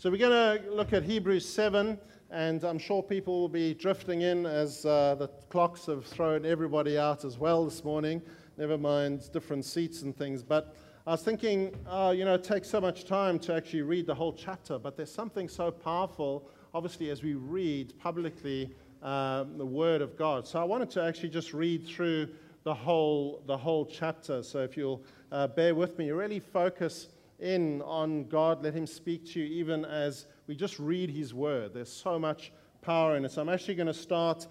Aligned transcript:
So 0.00 0.10
we're 0.10 0.16
going 0.16 0.62
to 0.62 0.70
look 0.72 0.94
at 0.94 1.02
Hebrews 1.02 1.46
7, 1.46 1.98
and 2.30 2.64
I'm 2.64 2.78
sure 2.78 3.02
people 3.02 3.38
will 3.38 3.50
be 3.50 3.74
drifting 3.74 4.22
in 4.22 4.46
as 4.46 4.86
uh, 4.86 5.14
the 5.18 5.28
clocks 5.50 5.84
have 5.84 6.06
thrown 6.06 6.46
everybody 6.46 6.96
out 6.96 7.26
as 7.26 7.36
well 7.36 7.66
this 7.66 7.84
morning. 7.84 8.22
Never 8.56 8.78
mind 8.78 9.30
different 9.30 9.62
seats 9.62 10.00
and 10.00 10.16
things. 10.16 10.42
But 10.42 10.74
I 11.06 11.10
was 11.10 11.22
thinking, 11.22 11.76
uh, 11.86 12.14
you 12.16 12.24
know, 12.24 12.32
it 12.32 12.42
takes 12.42 12.70
so 12.70 12.80
much 12.80 13.04
time 13.04 13.38
to 13.40 13.54
actually 13.54 13.82
read 13.82 14.06
the 14.06 14.14
whole 14.14 14.32
chapter, 14.32 14.78
but 14.78 14.96
there's 14.96 15.12
something 15.12 15.50
so 15.50 15.70
powerful, 15.70 16.48
obviously, 16.72 17.10
as 17.10 17.22
we 17.22 17.34
read 17.34 17.92
publicly 17.98 18.74
um, 19.02 19.58
the 19.58 19.66
Word 19.66 20.00
of 20.00 20.16
God. 20.16 20.46
So 20.46 20.58
I 20.58 20.64
wanted 20.64 20.88
to 20.92 21.02
actually 21.02 21.28
just 21.28 21.52
read 21.52 21.86
through 21.86 22.30
the 22.62 22.72
whole, 22.72 23.42
the 23.46 23.58
whole 23.58 23.84
chapter. 23.84 24.42
So 24.44 24.60
if 24.60 24.78
you'll 24.78 25.02
uh, 25.30 25.48
bear 25.48 25.74
with 25.74 25.98
me, 25.98 26.10
really 26.10 26.40
focus 26.40 27.08
in 27.40 27.82
on 27.82 28.24
God, 28.28 28.62
let 28.62 28.74
Him 28.74 28.86
speak 28.86 29.26
to 29.32 29.40
you 29.40 29.46
even 29.46 29.84
as 29.84 30.26
we 30.46 30.54
just 30.54 30.78
read 30.78 31.10
His 31.10 31.34
Word. 31.34 31.74
There's 31.74 31.92
so 31.92 32.18
much 32.18 32.52
power 32.82 33.16
in 33.16 33.24
it. 33.24 33.32
So 33.32 33.42
I'm 33.42 33.48
actually 33.48 33.74
going 33.74 33.86
to 33.86 33.94
start 33.94 34.46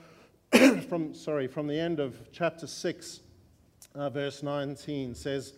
from, 0.89 1.13
sorry, 1.13 1.47
from 1.47 1.67
the 1.67 1.79
end 1.79 1.99
of 1.99 2.31
chapter 2.31 2.67
6, 2.67 3.21
uh, 3.95 4.09
verse 4.09 4.43
19 4.43 5.15
says, 5.15 5.53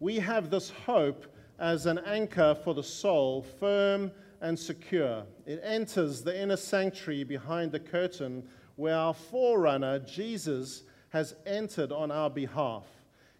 We 0.00 0.16
have 0.16 0.50
this 0.50 0.70
hope 0.70 1.26
as 1.58 1.86
an 1.86 1.98
anchor 2.06 2.56
for 2.64 2.74
the 2.74 2.82
soul, 2.82 3.42
firm 3.42 4.10
and 4.40 4.58
secure. 4.58 5.24
It 5.46 5.60
enters 5.62 6.22
the 6.22 6.40
inner 6.40 6.56
sanctuary 6.56 7.24
behind 7.24 7.72
the 7.72 7.80
curtain 7.80 8.48
where 8.76 8.96
our 8.96 9.14
forerunner, 9.14 10.00
Jesus, 10.00 10.82
has 11.10 11.34
entered 11.46 11.92
on 11.92 12.10
our 12.10 12.30
behalf. 12.30 12.86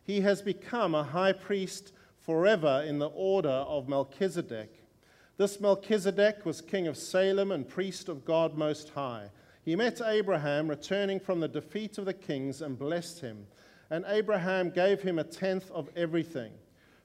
He 0.04 0.20
has 0.20 0.42
become 0.42 0.94
a 0.94 1.02
high 1.02 1.32
priest 1.32 1.92
forever 2.22 2.84
in 2.86 2.98
the 2.98 3.08
order 3.08 3.48
of 3.48 3.88
Melchizedek. 3.88 4.84
This 5.36 5.60
Melchizedek 5.60 6.46
was 6.46 6.60
king 6.60 6.86
of 6.86 6.96
Salem 6.96 7.50
and 7.50 7.68
priest 7.68 8.08
of 8.08 8.24
God 8.24 8.56
Most 8.56 8.90
High. 8.90 9.30
He 9.64 9.76
met 9.76 10.00
Abraham 10.04 10.68
returning 10.68 11.20
from 11.20 11.40
the 11.40 11.48
defeat 11.48 11.98
of 11.98 12.04
the 12.04 12.14
kings 12.14 12.62
and 12.62 12.78
blessed 12.78 13.20
him. 13.20 13.46
And 13.90 14.04
Abraham 14.08 14.70
gave 14.70 15.02
him 15.02 15.18
a 15.18 15.24
tenth 15.24 15.70
of 15.70 15.88
everything. 15.96 16.52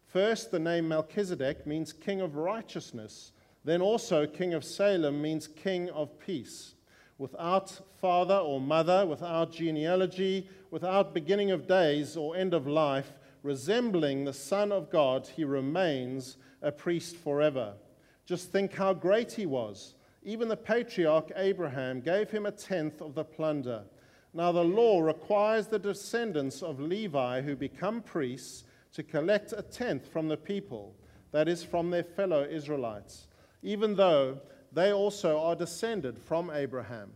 First, 0.05 0.51
the 0.51 0.59
name 0.59 0.87
Melchizedek 0.87 1.67
means 1.67 1.91
king 1.91 2.21
of 2.21 2.35
righteousness. 2.35 3.31
Then 3.65 3.81
also, 3.81 4.25
king 4.25 4.53
of 4.53 4.63
Salem 4.63 5.21
means 5.21 5.47
king 5.47 5.89
of 5.89 6.17
peace 6.19 6.75
without 7.17 7.79
father 7.99 8.35
or 8.35 8.61
mother, 8.61 9.05
without 9.05 9.51
genealogy, 9.51 10.47
without 10.69 11.13
beginning 11.13 11.51
of 11.51 11.67
days 11.67 12.15
or 12.15 12.35
end 12.35 12.53
of 12.53 12.67
life, 12.67 13.11
resembling 13.47 14.25
the 14.25 14.33
Son 14.33 14.73
of 14.73 14.89
God, 14.89 15.25
he 15.25 15.45
remains 15.45 16.35
a 16.61 16.69
priest 16.69 17.15
forever. 17.15 17.75
Just 18.25 18.51
think 18.51 18.73
how 18.73 18.93
great 18.93 19.31
he 19.31 19.45
was. 19.45 19.95
Even 20.21 20.49
the 20.49 20.57
patriarch 20.57 21.31
Abraham 21.37 22.01
gave 22.01 22.29
him 22.29 22.45
a 22.45 22.51
tenth 22.51 23.01
of 23.01 23.15
the 23.15 23.23
plunder. 23.23 23.85
Now, 24.33 24.51
the 24.51 24.65
law 24.65 24.99
requires 24.99 25.67
the 25.67 25.79
descendants 25.79 26.61
of 26.61 26.81
Levi 26.81 27.41
who 27.41 27.55
become 27.55 28.01
priests 28.01 28.65
to 28.91 29.01
collect 29.01 29.53
a 29.53 29.61
tenth 29.61 30.05
from 30.11 30.27
the 30.27 30.35
people, 30.35 30.93
that 31.31 31.47
is, 31.47 31.63
from 31.63 31.89
their 31.89 32.03
fellow 32.03 32.43
Israelites, 32.43 33.29
even 33.63 33.95
though 33.95 34.41
they 34.73 34.91
also 34.91 35.39
are 35.39 35.55
descended 35.55 36.19
from 36.19 36.51
Abraham. 36.53 37.13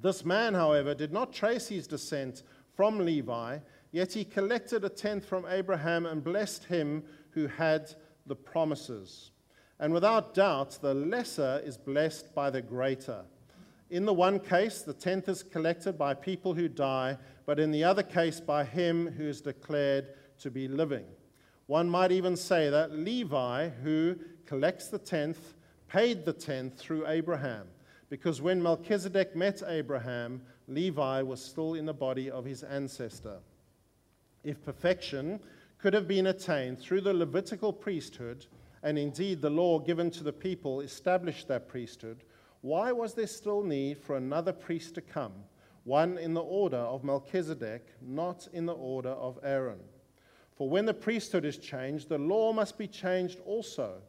This 0.00 0.24
man, 0.24 0.54
however, 0.54 0.94
did 0.94 1.12
not 1.12 1.34
trace 1.34 1.68
his 1.68 1.86
descent 1.86 2.44
from 2.74 3.04
Levi, 3.04 3.58
yet 3.92 4.12
he 4.12 4.24
collected 4.24 4.84
a 4.84 4.88
tenth 4.88 5.24
from 5.24 5.46
Abraham 5.48 6.06
and 6.06 6.22
blessed 6.22 6.64
him 6.64 7.02
who 7.30 7.46
had 7.46 7.94
the 8.26 8.36
promises. 8.36 9.30
And 9.78 9.92
without 9.92 10.34
doubt, 10.34 10.78
the 10.82 10.94
lesser 10.94 11.60
is 11.64 11.76
blessed 11.76 12.34
by 12.34 12.50
the 12.50 12.62
greater. 12.62 13.24
In 13.90 14.04
the 14.04 14.14
one 14.14 14.38
case, 14.38 14.82
the 14.82 14.94
tenth 14.94 15.28
is 15.28 15.42
collected 15.42 15.98
by 15.98 16.14
people 16.14 16.54
who 16.54 16.68
die, 16.68 17.16
but 17.46 17.58
in 17.58 17.72
the 17.72 17.82
other 17.82 18.02
case, 18.02 18.40
by 18.40 18.64
him 18.64 19.08
who 19.08 19.24
is 19.24 19.40
declared 19.40 20.08
to 20.40 20.50
be 20.50 20.68
living. 20.68 21.06
One 21.66 21.88
might 21.88 22.12
even 22.12 22.36
say 22.36 22.70
that 22.70 22.92
Levi, 22.92 23.68
who 23.68 24.16
collects 24.46 24.88
the 24.88 24.98
tenth, 24.98 25.54
paid 25.88 26.24
the 26.24 26.32
tenth 26.32 26.78
through 26.78 27.06
Abraham, 27.08 27.66
because 28.08 28.42
when 28.42 28.62
Melchizedek 28.62 29.34
met 29.34 29.62
Abraham, 29.66 30.42
Levi 30.68 31.22
was 31.22 31.44
still 31.44 31.74
in 31.74 31.86
the 31.86 31.92
body 31.92 32.30
of 32.30 32.44
his 32.44 32.62
ancestor. 32.62 33.38
If 34.42 34.64
perfection 34.64 35.40
could 35.78 35.92
have 35.92 36.08
been 36.08 36.28
attained 36.28 36.78
through 36.78 37.02
the 37.02 37.12
Levitical 37.12 37.72
priesthood, 37.72 38.46
and 38.82 38.98
indeed 38.98 39.42
the 39.42 39.50
law 39.50 39.78
given 39.78 40.10
to 40.12 40.24
the 40.24 40.32
people 40.32 40.80
established 40.80 41.48
that 41.48 41.68
priesthood, 41.68 42.24
why 42.62 42.92
was 42.92 43.14
there 43.14 43.26
still 43.26 43.62
need 43.62 43.98
for 43.98 44.16
another 44.16 44.52
priest 44.52 44.94
to 44.94 45.00
come, 45.00 45.32
one 45.84 46.18
in 46.18 46.34
the 46.34 46.42
order 46.42 46.78
of 46.78 47.04
Melchizedek, 47.04 47.86
not 48.00 48.48
in 48.52 48.66
the 48.66 48.74
order 48.74 49.10
of 49.10 49.38
Aaron? 49.42 49.80
For 50.56 50.68
when 50.68 50.86
the 50.86 50.94
priesthood 50.94 51.44
is 51.44 51.58
changed, 51.58 52.08
the 52.08 52.18
law 52.18 52.52
must 52.52 52.78
be 52.78 52.86
changed 52.86 53.40
also. 53.46 54.00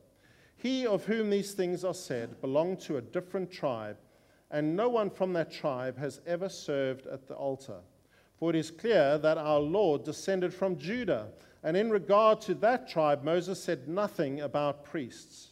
He 0.56 0.86
of 0.86 1.06
whom 1.06 1.30
these 1.30 1.54
things 1.54 1.84
are 1.84 1.94
said 1.94 2.40
belonged 2.42 2.80
to 2.82 2.98
a 2.98 3.02
different 3.02 3.52
tribe, 3.52 3.98
and 4.50 4.76
no 4.76 4.90
one 4.90 5.10
from 5.10 5.34
that 5.34 5.52
tribe 5.52 5.98
has 5.98 6.22
ever 6.26 6.50
served 6.50 7.08
at 7.08 7.28
the 7.28 7.36
altar. 7.36 7.80
For 8.42 8.50
it 8.50 8.56
is 8.56 8.72
clear 8.72 9.20
that 9.20 9.38
our 9.38 9.60
Lord 9.60 10.04
descended 10.04 10.52
from 10.52 10.80
Judah, 10.80 11.28
and 11.62 11.78
in 11.78 11.92
regard 11.92 12.42
to 12.42 12.56
that 12.56 12.90
tribe, 12.90 13.24
Moses 13.24 13.64
said 13.64 13.88
nothing 13.88 14.42
about 14.42 14.84
priests. 14.84 15.50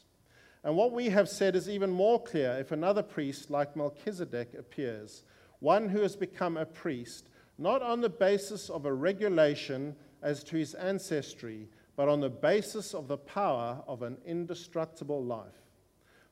And 0.64 0.76
what 0.76 0.92
we 0.92 1.10
have 1.10 1.30
said 1.30 1.56
is 1.56 1.70
even 1.70 1.92
more 1.92 2.20
clear 2.20 2.58
if 2.60 2.72
another 2.72 3.04
priest 3.04 3.52
like 3.52 3.76
Melchizedek 3.76 4.56
appears, 4.58 5.22
one 5.60 5.90
who 5.90 6.02
has 6.02 6.16
become 6.16 6.58
a 6.58 6.66
priest, 6.66 7.30
not 7.60 7.84
on 7.84 8.02
the 8.02 8.10
basis 8.10 8.72
of 8.72 8.88
a 8.88 8.92
regulation 8.92 9.96
as 10.24 10.44
to 10.46 10.58
his 10.58 10.74
ancestry 10.74 11.70
but 11.96 12.10
on 12.10 12.22
the 12.22 12.30
basis 12.30 12.96
of 12.96 13.08
the 13.08 13.18
power 13.18 13.84
of 13.88 14.02
an 14.02 14.18
indestructible 14.26 15.24
life. 15.24 15.70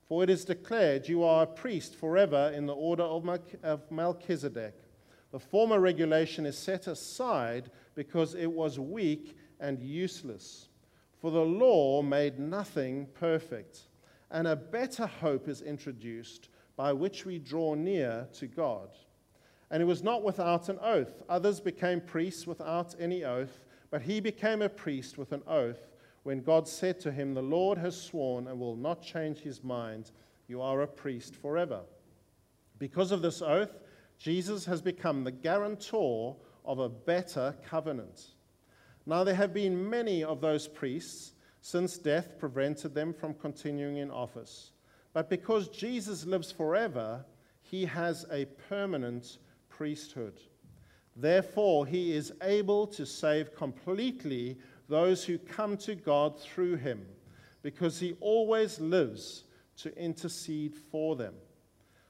For 0.07 0.23
it 0.23 0.29
is 0.31 0.43
declared, 0.43 1.07
You 1.07 1.23
are 1.23 1.43
a 1.43 1.45
priest 1.45 1.93
forever 1.93 2.51
in 2.55 2.65
the 2.65 2.73
order 2.73 3.03
of 3.03 3.91
Melchizedek. 3.91 4.86
The 5.31 5.39
former 5.39 5.79
regulation 5.79 6.45
is 6.45 6.57
set 6.57 6.87
aside 6.87 7.69
because 7.95 8.35
it 8.35 8.51
was 8.51 8.79
weak 8.79 9.35
and 9.59 9.81
useless. 9.81 10.69
For 11.19 11.31
the 11.31 11.39
law 11.39 12.01
made 12.01 12.39
nothing 12.39 13.07
perfect, 13.13 13.87
and 14.31 14.47
a 14.47 14.55
better 14.55 15.07
hope 15.07 15.47
is 15.47 15.61
introduced 15.61 16.49
by 16.75 16.93
which 16.93 17.25
we 17.25 17.39
draw 17.39 17.73
near 17.73 18.27
to 18.33 18.47
God. 18.47 18.89
And 19.71 19.81
it 19.81 19.85
was 19.85 20.03
not 20.03 20.23
without 20.23 20.69
an 20.69 20.79
oath. 20.81 21.23
Others 21.27 21.59
became 21.59 21.99
priests 21.99 22.47
without 22.47 22.95
any 22.99 23.23
oath 23.25 23.65
but 23.89 24.01
he 24.01 24.19
became 24.19 24.61
a 24.61 24.69
priest 24.69 25.17
with 25.17 25.31
an 25.31 25.43
oath 25.47 25.91
when 26.23 26.41
God 26.41 26.67
said 26.67 26.99
to 27.01 27.11
him, 27.11 27.33
The 27.33 27.41
Lord 27.41 27.77
has 27.77 27.99
sworn 27.99 28.47
and 28.47 28.59
will 28.59 28.75
not 28.75 29.01
change 29.01 29.39
his 29.39 29.63
mind. 29.63 30.11
You 30.47 30.61
are 30.61 30.81
a 30.81 30.87
priest 30.87 31.35
forever. 31.35 31.81
Because 32.79 33.11
of 33.11 33.21
this 33.21 33.41
oath, 33.41 33.79
Jesus 34.17 34.65
has 34.65 34.81
become 34.81 35.23
the 35.23 35.31
guarantor 35.31 36.35
of 36.65 36.79
a 36.79 36.89
better 36.89 37.55
covenant. 37.69 38.33
Now, 39.05 39.23
there 39.23 39.35
have 39.35 39.53
been 39.53 39.89
many 39.89 40.23
of 40.23 40.41
those 40.41 40.67
priests 40.67 41.33
since 41.61 41.97
death 41.97 42.37
prevented 42.39 42.93
them 42.93 43.13
from 43.13 43.33
continuing 43.33 43.97
in 43.97 44.11
office. 44.11 44.71
But 45.13 45.29
because 45.29 45.69
Jesus 45.69 46.25
lives 46.25 46.51
forever, 46.51 47.25
he 47.61 47.85
has 47.85 48.25
a 48.31 48.45
permanent 48.69 49.37
priesthood. 49.69 50.39
Therefore, 51.15 51.85
he 51.85 52.13
is 52.13 52.33
able 52.41 52.85
to 52.87 53.05
save 53.05 53.55
completely 53.55 54.57
those 54.87 55.23
who 55.23 55.37
come 55.37 55.77
to 55.77 55.95
God 55.95 56.39
through 56.39 56.75
him, 56.75 57.05
because 57.63 57.99
he 57.99 58.15
always 58.19 58.79
lives 58.79 59.43
to 59.77 59.97
intercede 59.97 60.75
for 60.75 61.15
them. 61.15 61.33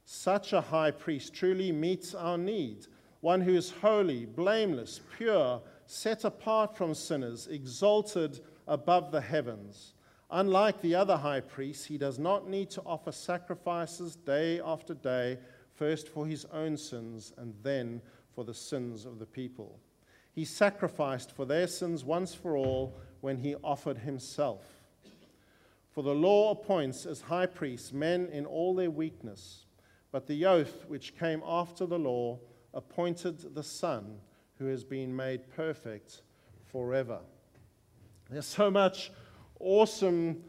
Such 0.09 0.53
a 0.53 0.61
high 0.61 0.91
priest 0.91 1.33
truly 1.33 1.69
meets 1.73 2.15
our 2.15 2.37
need, 2.37 2.87
one 3.19 3.41
who 3.41 3.53
is 3.53 3.71
holy, 3.71 4.25
blameless, 4.25 5.01
pure, 5.17 5.61
set 5.85 6.23
apart 6.23 6.77
from 6.77 6.93
sinners, 6.93 7.47
exalted 7.47 8.39
above 8.69 9.11
the 9.11 9.19
heavens. 9.19 9.95
Unlike 10.31 10.79
the 10.79 10.95
other 10.95 11.17
high 11.17 11.41
priests, 11.41 11.83
he 11.83 11.97
does 11.97 12.17
not 12.17 12.47
need 12.47 12.69
to 12.69 12.81
offer 12.85 13.11
sacrifices 13.11 14.15
day 14.15 14.61
after 14.61 14.93
day, 14.93 15.39
first 15.73 16.07
for 16.07 16.25
his 16.25 16.45
own 16.53 16.77
sins 16.77 17.33
and 17.35 17.53
then 17.61 18.01
for 18.33 18.45
the 18.45 18.53
sins 18.53 19.05
of 19.05 19.19
the 19.19 19.25
people. 19.25 19.77
He 20.31 20.45
sacrificed 20.45 21.33
for 21.33 21.43
their 21.43 21.67
sins 21.67 22.05
once 22.05 22.33
for 22.33 22.55
all 22.55 22.97
when 23.19 23.35
he 23.35 23.55
offered 23.55 23.97
himself. 23.97 24.63
For 25.91 26.01
the 26.01 26.15
law 26.15 26.51
appoints 26.51 27.05
as 27.05 27.19
high 27.19 27.47
priests 27.47 27.91
men 27.91 28.29
in 28.31 28.45
all 28.45 28.73
their 28.73 28.91
weakness, 28.91 29.65
but 30.11 30.27
the 30.27 30.45
oath 30.45 30.85
which 30.87 31.17
came 31.17 31.41
after 31.45 31.85
the 31.85 31.99
law 31.99 32.39
appointed 32.73 33.55
the 33.55 33.63
Son 33.63 34.19
who 34.57 34.65
has 34.65 34.83
been 34.83 35.15
made 35.15 35.49
perfect 35.55 36.21
forever. 36.71 37.19
There's 38.29 38.45
so 38.45 38.69
much 38.69 39.11
awesome 39.59 40.43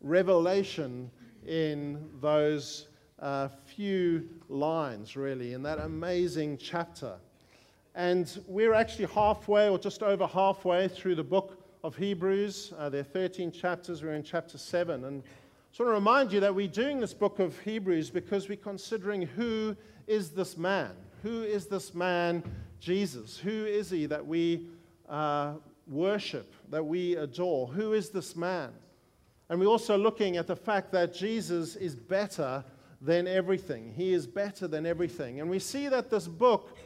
revelation 0.00 1.10
in 1.46 2.08
those 2.20 2.86
uh, 3.20 3.48
few 3.66 4.28
lines, 4.48 5.16
really, 5.16 5.52
in 5.52 5.62
that 5.62 5.78
amazing 5.78 6.58
chapter. 6.58 7.14
And 7.94 8.40
we're 8.46 8.74
actually 8.74 9.06
halfway, 9.06 9.68
or 9.68 9.78
just 9.78 10.02
over 10.02 10.26
halfway, 10.26 10.88
through 10.88 11.16
the 11.16 11.24
book 11.24 11.62
of 11.82 11.96
Hebrews. 11.96 12.72
Uh, 12.78 12.88
there 12.88 13.00
are 13.00 13.04
13 13.04 13.52
chapters. 13.52 14.02
We're 14.02 14.14
in 14.14 14.22
chapter 14.22 14.58
7. 14.58 15.04
And 15.04 15.22
I 15.78 15.82
want 15.82 15.90
to 15.90 15.94
remind 15.94 16.32
you 16.32 16.40
that 16.40 16.54
we're 16.54 16.68
doing 16.68 17.00
this 17.00 17.14
book 17.14 17.38
of 17.38 17.58
Hebrews 17.60 18.10
because 18.10 18.50
we're 18.50 18.56
considering 18.56 19.22
who 19.22 19.74
is 20.06 20.30
this 20.30 20.58
man? 20.58 20.90
Who 21.22 21.42
is 21.42 21.66
this 21.66 21.94
man, 21.94 22.42
Jesus? 22.80 23.38
Who 23.38 23.64
is 23.64 23.88
he 23.88 24.04
that 24.06 24.26
we 24.26 24.66
uh, 25.08 25.54
worship, 25.86 26.52
that 26.68 26.84
we 26.84 27.16
adore? 27.16 27.68
Who 27.68 27.94
is 27.94 28.10
this 28.10 28.36
man? 28.36 28.72
And 29.48 29.58
we're 29.58 29.68
also 29.68 29.96
looking 29.96 30.36
at 30.36 30.46
the 30.46 30.56
fact 30.56 30.92
that 30.92 31.14
Jesus 31.14 31.76
is 31.76 31.96
better 31.96 32.62
than 33.00 33.26
everything. 33.26 33.94
He 33.96 34.12
is 34.12 34.26
better 34.26 34.68
than 34.68 34.84
everything. 34.84 35.40
And 35.40 35.48
we 35.48 35.60
see 35.60 35.88
that 35.88 36.10
this 36.10 36.26
book 36.26 36.76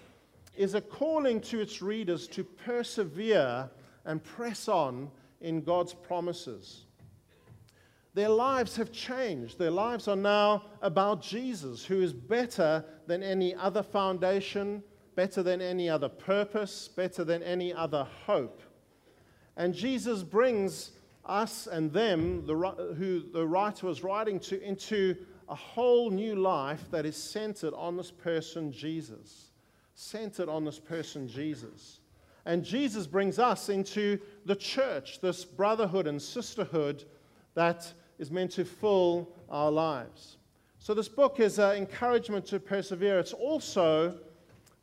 is 0.54 0.74
a 0.74 0.80
calling 0.80 1.40
to 1.40 1.58
its 1.58 1.82
readers 1.82 2.28
to 2.28 2.44
persevere 2.44 3.68
and 4.04 4.22
press 4.22 4.68
on 4.68 5.10
in 5.40 5.62
God's 5.62 5.94
promises. 5.94 6.83
Their 8.14 8.28
lives 8.28 8.76
have 8.76 8.92
changed. 8.92 9.58
Their 9.58 9.72
lives 9.72 10.06
are 10.06 10.16
now 10.16 10.64
about 10.82 11.20
Jesus, 11.20 11.84
who 11.84 12.00
is 12.00 12.12
better 12.12 12.84
than 13.06 13.22
any 13.22 13.54
other 13.56 13.82
foundation, 13.82 14.82
better 15.16 15.42
than 15.42 15.60
any 15.60 15.90
other 15.90 16.08
purpose, 16.08 16.88
better 16.88 17.24
than 17.24 17.42
any 17.42 17.74
other 17.74 18.06
hope. 18.24 18.62
And 19.56 19.74
Jesus 19.74 20.22
brings 20.22 20.92
us 21.24 21.66
and 21.66 21.92
them, 21.92 22.46
the, 22.46 22.54
who 22.96 23.24
the 23.32 23.46
writer 23.46 23.86
was 23.86 24.04
writing 24.04 24.38
to, 24.40 24.62
into 24.62 25.16
a 25.48 25.54
whole 25.54 26.10
new 26.10 26.36
life 26.36 26.84
that 26.90 27.04
is 27.04 27.16
centered 27.16 27.74
on 27.74 27.96
this 27.96 28.10
person, 28.10 28.70
Jesus. 28.70 29.50
Centered 29.94 30.48
on 30.48 30.64
this 30.64 30.78
person, 30.78 31.28
Jesus. 31.28 32.00
And 32.46 32.64
Jesus 32.64 33.06
brings 33.06 33.38
us 33.38 33.68
into 33.68 34.18
the 34.44 34.56
church, 34.56 35.20
this 35.20 35.44
brotherhood 35.44 36.06
and 36.06 36.20
sisterhood 36.20 37.04
that 37.54 37.92
is 38.18 38.30
meant 38.30 38.50
to 38.52 38.64
fill 38.64 39.28
our 39.50 39.70
lives. 39.70 40.36
So, 40.78 40.94
this 40.94 41.08
book 41.08 41.40
is 41.40 41.58
an 41.58 41.76
encouragement 41.76 42.44
to 42.46 42.60
persevere. 42.60 43.18
It's 43.18 43.32
also 43.32 44.18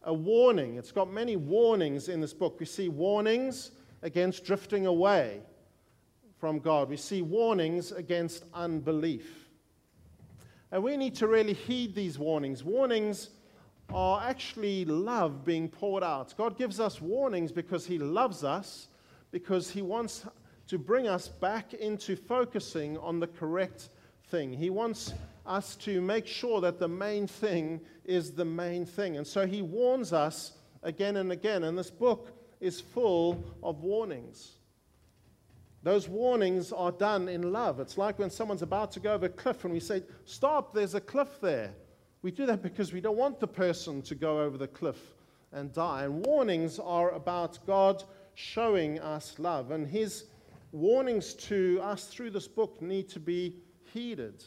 a 0.04 0.14
warning. 0.14 0.78
It's 0.78 0.92
got 0.92 1.12
many 1.12 1.36
warnings 1.36 2.10
in 2.10 2.22
this 2.22 2.34
book. 2.34 2.60
We 2.60 2.66
see 2.66 2.90
warnings 2.90 3.72
against 4.02 4.44
drifting 4.44 4.88
away 4.88 5.42
from 6.40 6.60
God. 6.60 6.90
We 6.90 6.98
see 6.98 7.22
warnings 7.22 7.92
against 7.92 8.46
unbelief. 8.54 9.48
And 10.72 10.84
we 10.84 10.98
need 10.98 11.16
to 11.16 11.28
really 11.28 11.54
heed 11.54 11.94
these 11.94 12.18
warnings. 12.18 12.64
Warnings 12.64 13.30
are 13.94 14.24
actually 14.24 14.86
love 14.86 15.44
being 15.44 15.68
poured 15.70 16.04
out. 16.04 16.34
God 16.38 16.58
gives 16.58 16.80
us 16.80 17.02
warnings 17.02 17.52
because 17.52 17.86
He 17.86 18.00
loves 18.00 18.44
us, 18.44 18.88
because 19.32 19.70
He 19.70 19.82
wants 19.82 20.26
to 20.72 20.78
bring 20.78 21.06
us 21.06 21.28
back 21.28 21.74
into 21.74 22.16
focusing 22.16 22.98
on 23.00 23.20
the 23.20 23.28
correct 23.28 23.90
thing. 24.30 24.54
He 24.54 24.70
wants 24.70 25.14
us 25.46 25.76
to 25.76 26.00
make 26.00 26.26
sure 26.26 26.62
that 26.62 26.80
the 26.80 26.88
main 26.88 27.28
thing 27.28 27.82
is 28.06 28.32
the 28.32 28.46
main 28.46 28.86
thing. 28.86 29.18
And 29.18 29.28
so 29.28 29.46
He 29.46 29.62
warns 29.62 30.14
us 30.14 30.54
again 30.82 31.18
and 31.18 31.30
again. 31.30 31.66
And 31.66 31.78
this 31.78 31.92
book 31.92 32.32
is 32.62 32.80
full 32.80 33.44
of 33.62 33.82
warnings. 33.84 34.52
Those 35.84 36.08
warnings 36.08 36.72
are 36.72 36.94
done 36.94 37.28
in 37.28 37.52
love. 37.52 37.82
It's 37.82 37.98
like 37.98 38.18
when 38.18 38.30
someone's 38.30 38.62
about 38.62 38.94
to 38.94 39.02
go 39.02 39.14
over 39.14 39.26
a 39.26 39.30
cliff 39.30 39.66
and 39.66 39.74
we 39.74 39.82
say, 39.82 40.04
Stop, 40.24 40.74
there's 40.74 40.96
a 40.96 41.02
cliff 41.02 41.42
there. 41.42 41.74
We 42.22 42.32
do 42.32 42.46
that 42.46 42.64
because 42.64 42.94
we 42.94 43.02
don't 43.02 43.18
want 43.18 43.42
the 43.42 43.48
person 43.48 44.02
to 44.04 44.16
go 44.16 44.40
over 44.40 44.58
the 44.58 44.70
cliff 44.70 45.16
and 45.52 45.74
die. 45.74 46.06
And 46.06 46.26
warnings 46.26 46.80
are 46.80 47.10
about 47.10 47.60
God 47.68 48.06
showing 48.36 49.02
us 49.02 49.36
love. 49.38 49.72
And 49.72 49.86
his 49.86 50.28
warnings 50.72 51.34
to 51.34 51.80
us 51.82 52.06
through 52.06 52.32
this 52.32 52.48
book 52.48 52.82
need 52.82 53.10
to 53.10 53.20
be 53.20 53.56
heeded. 53.94 54.44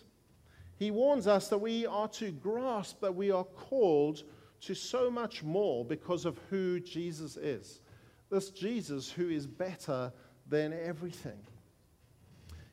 He 0.77 0.91
warns 0.91 1.27
us 1.27 1.49
that 1.49 1.59
we 1.59 1.87
are 1.87 2.09
to 2.09 2.31
grasp 2.31 3.01
that 3.01 3.15
we 3.15 3.31
are 3.31 3.45
called 3.45 4.23
to 4.63 4.75
so 4.75 5.11
much 5.11 5.43
more 5.43 5.85
because 5.85 6.25
of 6.25 6.39
who 6.51 6.81
Jesus 6.81 7.37
is. 7.37 7.81
This 8.31 8.51
Jesus 8.51 9.11
who 9.11 9.29
is 9.29 9.47
better 9.47 10.13
than 10.49 10.73
everything. 10.73 11.39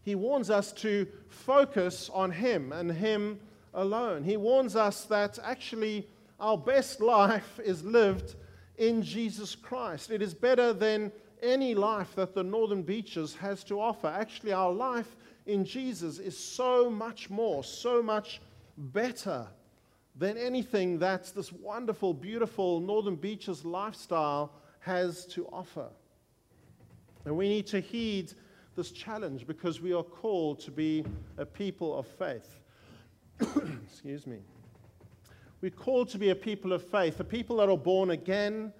He 0.03 0.15
warns 0.15 0.49
us 0.49 0.71
to 0.73 1.07
focus 1.27 2.09
on 2.13 2.31
Him 2.31 2.71
and 2.71 2.91
Him 2.91 3.39
alone. 3.73 4.23
He 4.23 4.37
warns 4.37 4.75
us 4.75 5.05
that 5.05 5.37
actually 5.43 6.07
our 6.39 6.57
best 6.57 7.01
life 7.01 7.59
is 7.63 7.83
lived 7.83 8.35
in 8.77 9.03
Jesus 9.03 9.53
Christ. 9.53 10.09
It 10.09 10.21
is 10.21 10.33
better 10.33 10.73
than 10.73 11.11
any 11.41 11.75
life 11.75 12.15
that 12.15 12.33
the 12.33 12.43
Northern 12.43 12.83
Beaches 12.83 13.35
has 13.35 13.63
to 13.65 13.79
offer. 13.79 14.07
Actually, 14.07 14.53
our 14.53 14.71
life 14.71 15.15
in 15.45 15.65
Jesus 15.65 16.19
is 16.19 16.37
so 16.37 16.89
much 16.89 17.29
more, 17.29 17.63
so 17.63 18.01
much 18.01 18.41
better 18.77 19.47
than 20.15 20.37
anything 20.37 20.99
that 20.99 21.31
this 21.35 21.51
wonderful, 21.51 22.13
beautiful 22.13 22.79
Northern 22.79 23.15
Beaches 23.15 23.65
lifestyle 23.65 24.51
has 24.79 25.25
to 25.27 25.45
offer. 25.47 25.87
And 27.25 27.37
we 27.37 27.47
need 27.47 27.67
to 27.67 27.79
heed 27.79 28.33
this 28.75 28.91
challenge 28.91 29.45
because 29.47 29.81
we 29.81 29.93
are 29.93 30.03
called 30.03 30.59
to 30.61 30.71
be 30.71 31.05
a 31.37 31.45
people 31.45 31.97
of 31.97 32.07
faith. 32.07 32.59
Excuse 33.85 34.25
me. 34.25 34.39
We're 35.61 35.71
called 35.71 36.09
to 36.09 36.17
be 36.17 36.31
a 36.31 36.35
people 36.35 36.73
of 36.73 36.83
faith, 36.83 37.19
a 37.19 37.23
people 37.23 37.57
that 37.57 37.69
are 37.69 37.77
born 37.77 38.11
again. 38.11 38.73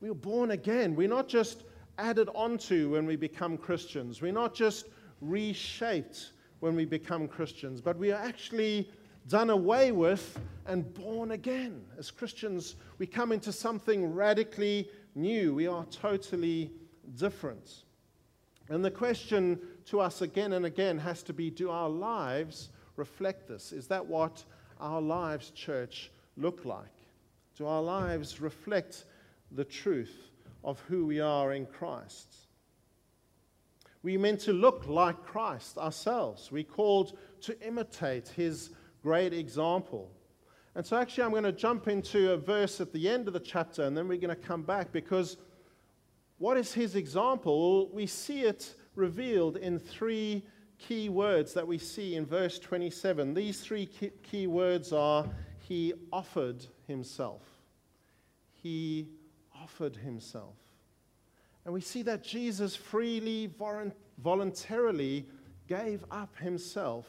We 0.00 0.10
are 0.10 0.14
born 0.14 0.50
again. 0.50 0.94
We're 0.94 1.08
not 1.08 1.28
just 1.28 1.64
added 1.98 2.28
onto 2.34 2.90
when 2.90 3.04
we 3.06 3.16
become 3.16 3.58
Christians. 3.58 4.22
We're 4.22 4.32
not 4.32 4.54
just 4.54 4.86
reshaped 5.20 6.32
when 6.60 6.74
we 6.74 6.84
become 6.84 7.28
Christians, 7.28 7.80
but 7.80 7.98
we 7.98 8.12
are 8.12 8.22
actually 8.22 8.90
done 9.28 9.50
away 9.50 9.92
with 9.92 10.38
and 10.66 10.92
born 10.94 11.32
again. 11.32 11.84
As 11.98 12.10
Christians, 12.10 12.76
we 12.98 13.06
come 13.06 13.32
into 13.32 13.52
something 13.52 14.14
radically 14.14 14.88
new. 15.14 15.54
We 15.54 15.66
are 15.66 15.84
totally 15.86 16.72
different. 17.16 17.84
And 18.68 18.84
the 18.84 18.90
question 18.90 19.58
to 19.86 20.00
us 20.00 20.22
again 20.22 20.52
and 20.52 20.66
again 20.66 20.98
has 20.98 21.22
to 21.24 21.32
be 21.32 21.50
do 21.50 21.70
our 21.70 21.88
lives 21.88 22.70
reflect 22.96 23.48
this? 23.48 23.72
Is 23.72 23.86
that 23.88 24.04
what 24.04 24.44
our 24.80 25.00
lives, 25.00 25.50
church, 25.50 26.10
look 26.36 26.64
like? 26.64 26.84
Do 27.56 27.66
our 27.66 27.82
lives 27.82 28.40
reflect 28.40 29.04
the 29.52 29.64
truth 29.64 30.30
of 30.64 30.80
who 30.88 31.06
we 31.06 31.20
are 31.20 31.52
in 31.52 31.66
Christ? 31.66 32.36
We're 34.02 34.18
meant 34.18 34.40
to 34.40 34.52
look 34.52 34.86
like 34.86 35.22
Christ 35.24 35.76
ourselves. 35.76 36.52
We're 36.52 36.62
called 36.62 37.18
to 37.42 37.60
imitate 37.66 38.28
his 38.28 38.70
great 39.02 39.32
example. 39.32 40.10
And 40.74 40.86
so, 40.86 40.96
actually, 40.96 41.24
I'm 41.24 41.30
going 41.30 41.42
to 41.42 41.52
jump 41.52 41.88
into 41.88 42.32
a 42.32 42.36
verse 42.36 42.80
at 42.80 42.92
the 42.92 43.08
end 43.08 43.26
of 43.26 43.34
the 43.34 43.40
chapter, 43.40 43.82
and 43.82 43.96
then 43.96 44.06
we're 44.06 44.18
going 44.18 44.34
to 44.34 44.36
come 44.40 44.62
back 44.62 44.92
because 44.92 45.36
what 46.38 46.56
is 46.56 46.72
his 46.72 46.94
example? 46.94 47.90
We 47.92 48.06
see 48.06 48.42
it 48.42 48.74
revealed 48.94 49.56
in 49.56 49.78
three 49.78 50.44
key 50.78 51.08
words 51.08 51.52
that 51.54 51.66
we 51.66 51.78
see 51.78 52.14
in 52.14 52.24
verse 52.24 52.58
27. 52.58 53.34
These 53.34 53.60
three 53.60 53.86
key 54.22 54.46
words 54.46 54.92
are 54.92 55.28
He 55.58 55.94
offered 56.12 56.64
Himself. 56.86 57.42
He 58.52 59.08
offered 59.68 59.96
Himself. 59.96 60.54
And 61.64 61.74
we 61.74 61.82
see 61.82 62.00
that 62.02 62.24
Jesus 62.24 62.74
freely, 62.74 63.50
voluntarily 64.22 65.26
gave 65.68 66.04
up 66.10 66.34
Himself 66.38 67.06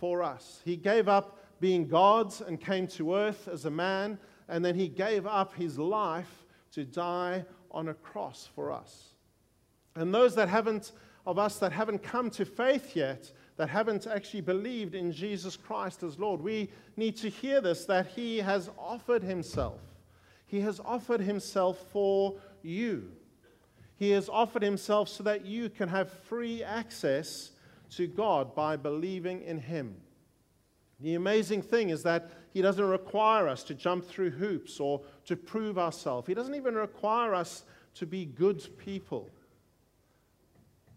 for 0.00 0.22
us. 0.22 0.62
He 0.64 0.76
gave 0.76 1.06
up 1.08 1.38
being 1.60 1.86
God 1.86 2.32
and 2.46 2.58
came 2.58 2.86
to 2.88 3.14
earth 3.14 3.46
as 3.46 3.66
a 3.66 3.70
man, 3.70 4.18
and 4.48 4.64
then 4.64 4.74
He 4.74 4.88
gave 4.88 5.26
up 5.26 5.54
His 5.54 5.78
life 5.78 6.46
to 6.72 6.84
die 6.84 7.44
on 7.70 7.88
a 7.88 7.94
cross 7.94 8.48
for 8.54 8.72
us. 8.72 9.10
And 9.94 10.14
those 10.14 10.34
that 10.36 10.48
haven't, 10.48 10.92
of 11.26 11.38
us 11.38 11.58
that 11.58 11.72
haven't 11.72 12.02
come 12.02 12.30
to 12.30 12.46
faith 12.46 12.96
yet, 12.96 13.30
that 13.58 13.68
haven't 13.68 14.06
actually 14.06 14.40
believed 14.40 14.94
in 14.94 15.12
Jesus 15.12 15.56
Christ 15.58 16.02
as 16.02 16.18
Lord, 16.18 16.40
we 16.40 16.70
need 16.96 17.18
to 17.18 17.28
hear 17.28 17.60
this 17.60 17.84
that 17.84 18.06
He 18.06 18.38
has 18.38 18.70
offered 18.78 19.22
Himself. 19.22 19.78
He 20.52 20.60
has 20.60 20.80
offered 20.84 21.22
Himself 21.22 21.78
for 21.92 22.34
you. 22.62 23.10
He 23.96 24.10
has 24.10 24.28
offered 24.28 24.62
Himself 24.62 25.08
so 25.08 25.22
that 25.22 25.46
you 25.46 25.70
can 25.70 25.88
have 25.88 26.12
free 26.12 26.62
access 26.62 27.52
to 27.92 28.06
God 28.06 28.54
by 28.54 28.76
believing 28.76 29.40
in 29.40 29.58
Him. 29.58 29.96
The 31.00 31.14
amazing 31.14 31.62
thing 31.62 31.88
is 31.88 32.02
that 32.02 32.30
He 32.52 32.60
doesn't 32.60 32.84
require 32.84 33.48
us 33.48 33.62
to 33.64 33.74
jump 33.74 34.04
through 34.04 34.32
hoops 34.32 34.78
or 34.78 35.00
to 35.24 35.36
prove 35.36 35.78
ourselves. 35.78 36.26
He 36.26 36.34
doesn't 36.34 36.54
even 36.54 36.74
require 36.74 37.34
us 37.34 37.64
to 37.94 38.04
be 38.04 38.26
good 38.26 38.62
people. 38.76 39.30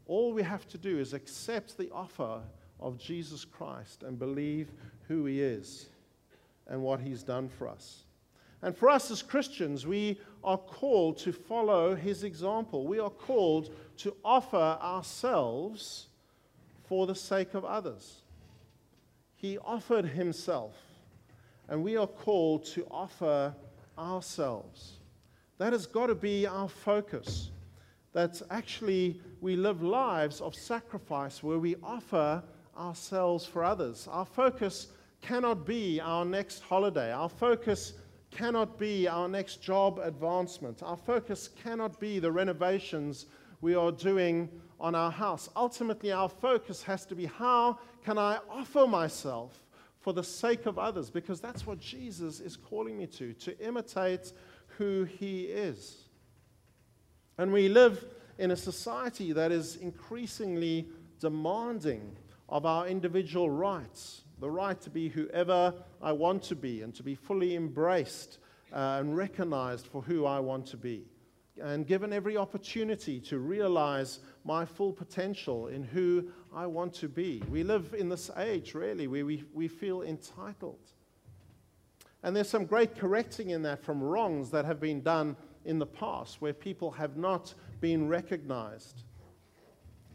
All 0.06 0.34
we 0.34 0.44
have 0.44 0.68
to 0.68 0.78
do 0.78 1.00
is 1.00 1.14
accept 1.14 1.78
the 1.78 1.90
offer 1.92 2.42
of 2.82 2.98
Jesus 2.98 3.46
Christ 3.46 4.04
and 4.04 4.20
believe 4.20 4.74
who 5.08 5.24
he 5.24 5.42
is 5.42 5.88
and 6.68 6.82
what 6.82 7.00
he's 7.00 7.24
done 7.24 7.48
for 7.48 7.70
us. 7.70 8.05
And 8.66 8.76
for 8.76 8.90
us 8.90 9.12
as 9.12 9.22
Christians, 9.22 9.86
we 9.86 10.20
are 10.44 10.58
called 10.58 11.20
to 11.20 11.32
follow 11.32 11.94
his 11.94 12.24
example. 12.24 12.88
We 12.88 12.98
are 12.98 13.12
called 13.12 13.70
to 13.98 14.16
offer 14.26 14.80
ourselves 14.82 16.08
for 16.90 17.06
the 17.06 17.14
sake 17.14 17.54
of 17.54 17.64
others. 17.64 18.24
He 19.36 19.60
offered 19.60 20.06
himself, 20.06 20.76
and 21.70 21.84
we 21.84 21.96
are 21.96 22.08
called 22.08 22.66
to 22.74 22.88
offer 22.90 23.54
ourselves. 24.00 24.94
That 25.60 25.72
has 25.72 25.86
got 25.86 26.08
to 26.08 26.16
be 26.16 26.48
our 26.48 26.68
focus. 26.68 27.52
That 28.14 28.42
actually 28.50 29.22
we 29.42 29.56
live 29.56 29.84
lives 29.84 30.42
of 30.42 30.56
sacrifice 30.56 31.44
where 31.44 31.60
we 31.60 31.76
offer 31.84 32.42
ourselves 32.76 33.46
for 33.46 33.64
others. 33.64 34.08
Our 34.10 34.26
focus 34.26 34.88
cannot 35.22 35.68
be 35.68 36.02
our 36.02 36.26
next 36.26 36.62
holiday. 36.62 37.12
Our 37.12 37.30
focus 37.30 37.94
cannot 38.36 38.77
be 38.77 39.08
our 39.08 39.27
next 39.27 39.62
job 39.62 40.00
advancement. 40.00 40.84
Our 40.84 40.98
focus 40.98 41.50
cannot 41.63 42.00
be 42.00 42.20
the 42.20 42.32
renovations 42.32 43.27
we 43.62 43.75
are 43.75 43.92
doing 43.92 44.50
on 44.80 44.94
our 44.94 45.12
house. 45.12 45.50
Ultimately, 45.56 46.12
our 46.12 46.30
focus 46.30 46.84
has 46.84 47.06
to 47.06 47.15
be 47.15 47.25
how 47.25 47.80
can 48.04 48.18
I 48.18 48.39
offer 48.50 48.86
myself 48.86 49.63
for 50.01 50.13
the 50.13 50.24
sake 50.24 50.65
of 50.65 50.77
others? 50.77 51.10
Because 51.10 51.39
that's 51.39 51.65
what 51.65 51.80
Jesus 51.80 52.42
is 52.42 52.58
calling 52.58 52.98
me 52.98 53.08
to, 53.08 53.34
to 53.34 53.58
imitate 53.65 54.34
who 54.77 55.06
he 55.06 55.46
is. 55.46 56.04
And 57.38 57.51
we 57.51 57.70
live 57.70 58.06
in 58.38 58.51
a 58.51 58.56
society 58.58 59.32
that 59.32 59.51
is 59.51 59.77
increasingly 59.77 60.88
demanding 61.20 62.18
of 62.50 62.65
our 62.65 62.88
individual 62.88 63.50
rights 63.50 64.25
the 64.39 64.50
right 64.50 64.80
to 64.82 64.89
be 64.89 65.10
whoever 65.10 65.74
I 66.01 66.12
want 66.12 66.44
to 66.44 66.56
be 66.56 66.82
and 66.82 66.94
to 66.96 67.04
be 67.04 67.15
fully 67.15 67.56
embraced 67.56 68.39
uh, 68.74 68.98
and 69.00 69.15
recognized 69.15 69.88
for 69.88 70.01
who 70.01 70.25
I 70.25 70.39
want 70.39 70.65
to 70.68 70.77
be. 70.77 71.06
And 71.62 71.88
given 71.88 72.12
every 72.12 72.36
opportunity 72.36 73.20
to 73.22 73.39
realize 73.39 74.20
my 74.44 74.65
full 74.65 74.92
potential 74.92 75.68
in 75.68 75.84
who 75.84 76.27
I 76.54 76.65
want 76.68 76.94
to 76.96 77.10
be. 77.10 77.42
We 77.50 77.63
live 77.63 77.96
in 77.98 78.10
this 78.10 78.30
age, 78.38 78.74
really, 78.74 79.08
where 79.08 79.25
we, 79.25 79.44
we 79.54 79.68
feel 79.68 80.04
entitled. 80.04 80.92
And 82.24 82.36
there's 82.36 82.50
some 82.50 82.65
great 82.65 82.96
correcting 82.98 83.50
in 83.50 83.62
that 83.63 83.84
from 83.84 84.01
wrongs 84.01 84.51
that 84.51 84.65
have 84.65 84.80
been 84.80 85.01
done 85.01 85.36
in 85.65 85.80
the 85.80 85.86
past 85.86 86.42
where 86.42 86.54
people 86.54 86.92
have 86.92 87.18
not 87.18 87.54
been 87.82 88.08
recognized. 88.08 89.04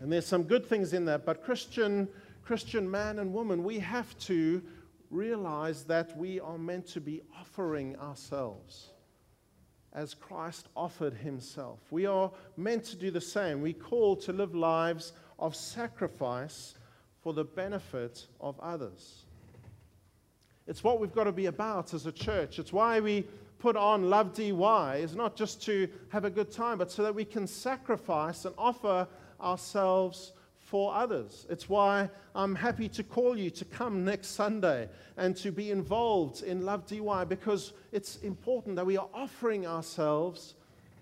And 0.01 0.13
there's 0.13 0.27
some 0.27 0.45
good 0.45 0.65
things 0.65 0.93
in 0.93 1.05
that, 1.07 1.27
but 1.27 1.45
Christian 1.45 2.09
Christian 2.51 2.91
man 2.91 3.21
and 3.21 3.33
woman, 3.33 3.63
we 3.63 3.79
have 3.79 4.19
to 4.19 4.61
realize 5.09 5.85
that 5.85 6.17
we 6.19 6.41
are 6.41 6.59
meant 6.59 6.85
to 6.85 7.01
be 7.01 7.23
offering 7.39 7.95
ourselves 7.99 8.89
as 9.93 10.15
Christ 10.15 10.67
offered 10.75 11.15
himself. 11.15 11.79
We 11.93 12.07
are 12.07 12.33
meant 12.57 12.83
to 12.87 12.97
do 12.97 13.13
the 13.13 13.21
same. 13.21 13.61
We 13.61 13.73
call 13.73 14.17
to 14.17 14.33
live 14.33 14.53
lives 14.53 15.13
of 15.39 15.55
sacrifice 15.55 16.75
for 17.23 17.33
the 17.33 17.45
benefit 17.45 18.27
of 18.41 18.59
others. 18.59 19.27
It's 20.67 20.83
what 20.83 20.99
we've 20.99 21.15
got 21.15 21.25
to 21.25 21.33
be 21.33 21.47
about 21.47 21.95
as 21.95 22.07
a 22.07 22.13
church. 22.13 22.59
It's 22.59 22.73
why 22.73 22.99
we 22.99 23.29
put 23.61 23.77
on 23.77 24.11
Love 24.11 24.35
DY, 24.35 24.97
is 24.97 25.15
not 25.15 25.37
just 25.37 25.63
to 25.67 25.89
have 26.09 26.25
a 26.25 26.31
good 26.31 26.51
time, 26.51 26.79
but 26.79 26.91
so 26.91 27.05
that 27.05 27.15
we 27.15 27.25
can 27.25 27.47
sacrifice 27.47 28.45
and 28.45 28.57
offer 28.59 29.07
ourselves 29.41 30.33
for 30.71 30.95
others. 30.95 31.49
It's 31.51 31.69
why 31.69 32.09
I'm 32.33 32.55
happy 32.55 32.89
to 32.91 33.03
call 33.03 33.37
you 33.37 33.51
to 33.51 33.65
come 33.65 34.05
next 34.05 34.29
Sunday 34.29 34.89
and 35.17 35.37
to 35.39 35.51
be 35.51 35.73
involved 35.73 36.45
in 36.45 36.65
Love 36.65 36.87
DY 36.87 37.25
because 37.25 37.73
it's 37.91 38.19
important 38.19 38.77
that 38.77 38.87
we 38.87 38.97
are 38.97 39.09
offering 39.13 39.67
ourselves 39.67 40.55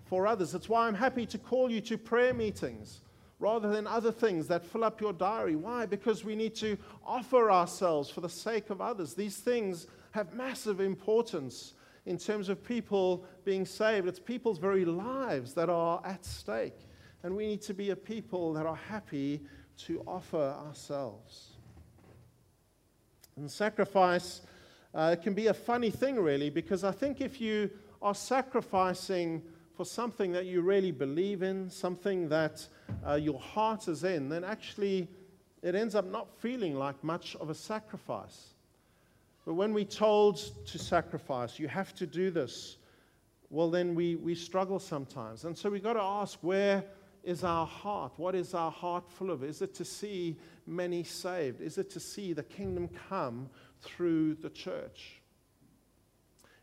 for 0.05 0.25
others. 0.25 0.55
It's 0.55 0.67
why 0.67 0.87
I'm 0.87 0.95
happy 0.95 1.27
to 1.27 1.37
call 1.37 1.69
you 1.69 1.81
to 1.81 1.99
prayer 1.99 2.33
meetings 2.33 3.01
rather 3.37 3.69
than 3.69 3.85
other 3.85 4.11
things 4.11 4.47
that 4.47 4.65
fill 4.65 4.83
up 4.83 4.99
your 4.99 5.13
diary. 5.13 5.55
Why? 5.55 5.85
Because 5.85 6.25
we 6.25 6.35
need 6.35 6.55
to 6.55 6.75
offer 7.05 7.51
ourselves 7.51 8.09
for 8.09 8.21
the 8.21 8.29
sake 8.29 8.71
of 8.71 8.81
others. 8.81 9.13
These 9.13 9.37
things 9.37 9.85
have 10.11 10.33
massive 10.33 10.81
importance 10.81 11.75
in 12.07 12.17
terms 12.17 12.49
of 12.49 12.63
people 12.63 13.23
being 13.45 13.67
saved. 13.67 14.07
It's 14.07 14.19
people's 14.19 14.57
very 14.57 14.83
lives 14.83 15.53
that 15.53 15.69
are 15.69 16.01
at 16.03 16.25
stake. 16.25 16.87
And 17.21 17.35
we 17.35 17.45
need 17.45 17.61
to 17.63 17.73
be 17.73 17.89
a 17.89 17.95
people 17.95 18.53
that 18.53 18.65
are 18.65 18.75
happy 18.75 19.41
to 19.85 20.03
offer 20.07 20.55
ourselves. 20.67 21.49
And 23.35 23.49
sacrifice 23.49 24.41
uh, 24.93 25.15
can 25.21 25.33
be 25.33 25.47
a 25.47 25.53
funny 25.53 25.89
thing, 25.89 26.17
really, 26.17 26.49
because 26.49 26.83
I 26.83 26.91
think 26.91 27.21
if 27.21 27.39
you 27.39 27.69
are 28.01 28.15
sacrificing 28.15 29.41
for 29.75 29.85
something 29.85 30.33
that 30.33 30.45
you 30.45 30.61
really 30.61 30.91
believe 30.91 31.41
in, 31.41 31.69
something 31.69 32.27
that 32.29 32.67
uh, 33.07 33.13
your 33.13 33.39
heart 33.39 33.87
is 33.87 34.03
in, 34.03 34.27
then 34.27 34.43
actually 34.43 35.07
it 35.61 35.75
ends 35.75 35.95
up 35.95 36.05
not 36.05 36.27
feeling 36.39 36.75
like 36.75 37.01
much 37.03 37.35
of 37.37 37.49
a 37.49 37.55
sacrifice. 37.55 38.53
But 39.45 39.53
when 39.53 39.73
we're 39.73 39.85
told 39.85 40.37
to 40.67 40.77
sacrifice, 40.77 41.59
you 41.59 41.67
have 41.67 41.95
to 41.95 42.05
do 42.05 42.29
this, 42.29 42.77
well, 43.49 43.69
then 43.69 43.95
we, 43.95 44.15
we 44.15 44.35
struggle 44.35 44.79
sometimes. 44.79 45.45
And 45.45 45.57
so 45.57 45.69
we've 45.69 45.83
got 45.83 45.93
to 45.93 46.01
ask 46.01 46.37
where 46.41 46.83
is 47.23 47.43
our 47.43 47.65
heart? 47.65 48.13
What 48.17 48.35
is 48.35 48.53
our 48.53 48.71
heart 48.71 49.09
full 49.09 49.31
of? 49.31 49.43
Is 49.43 49.61
it 49.61 49.73
to 49.75 49.85
see 49.85 50.37
many 50.65 51.03
saved? 51.03 51.61
Is 51.61 51.77
it 51.77 51.89
to 51.91 51.99
see 51.99 52.33
the 52.33 52.43
kingdom 52.43 52.89
come 53.09 53.49
through 53.81 54.35
the 54.35 54.49
church? 54.49 55.21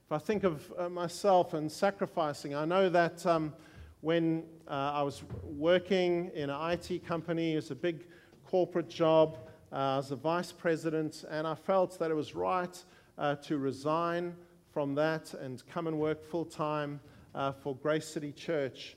If 0.04 0.12
I 0.12 0.18
think 0.18 0.44
of 0.44 0.72
uh, 0.78 0.88
myself 0.88 1.54
and 1.54 1.70
sacrificing, 1.70 2.54
I 2.54 2.64
know 2.64 2.88
that 2.88 3.26
um, 3.26 3.52
when 4.00 4.44
uh, 4.68 4.92
I 4.94 5.02
was 5.02 5.24
working 5.42 6.30
in 6.34 6.50
an 6.50 6.70
IT 6.72 7.06
company, 7.06 7.54
it 7.54 7.56
was 7.56 7.70
a 7.70 7.74
big 7.74 8.04
corporate 8.44 8.88
job. 8.88 9.38
Uh, 9.72 9.98
as 9.98 10.12
a 10.12 10.16
vice 10.16 10.52
president, 10.52 11.24
and 11.28 11.44
I 11.44 11.56
felt 11.56 11.98
that 11.98 12.10
it 12.10 12.14
was 12.14 12.36
right 12.36 12.84
uh, 13.18 13.34
to 13.34 13.58
resign 13.58 14.36
from 14.70 14.94
that 14.94 15.34
and 15.34 15.60
come 15.66 15.88
and 15.88 15.98
work 15.98 16.24
full 16.24 16.44
time 16.44 17.00
uh, 17.34 17.50
for 17.50 17.74
Grace 17.74 18.06
City 18.06 18.30
Church. 18.30 18.96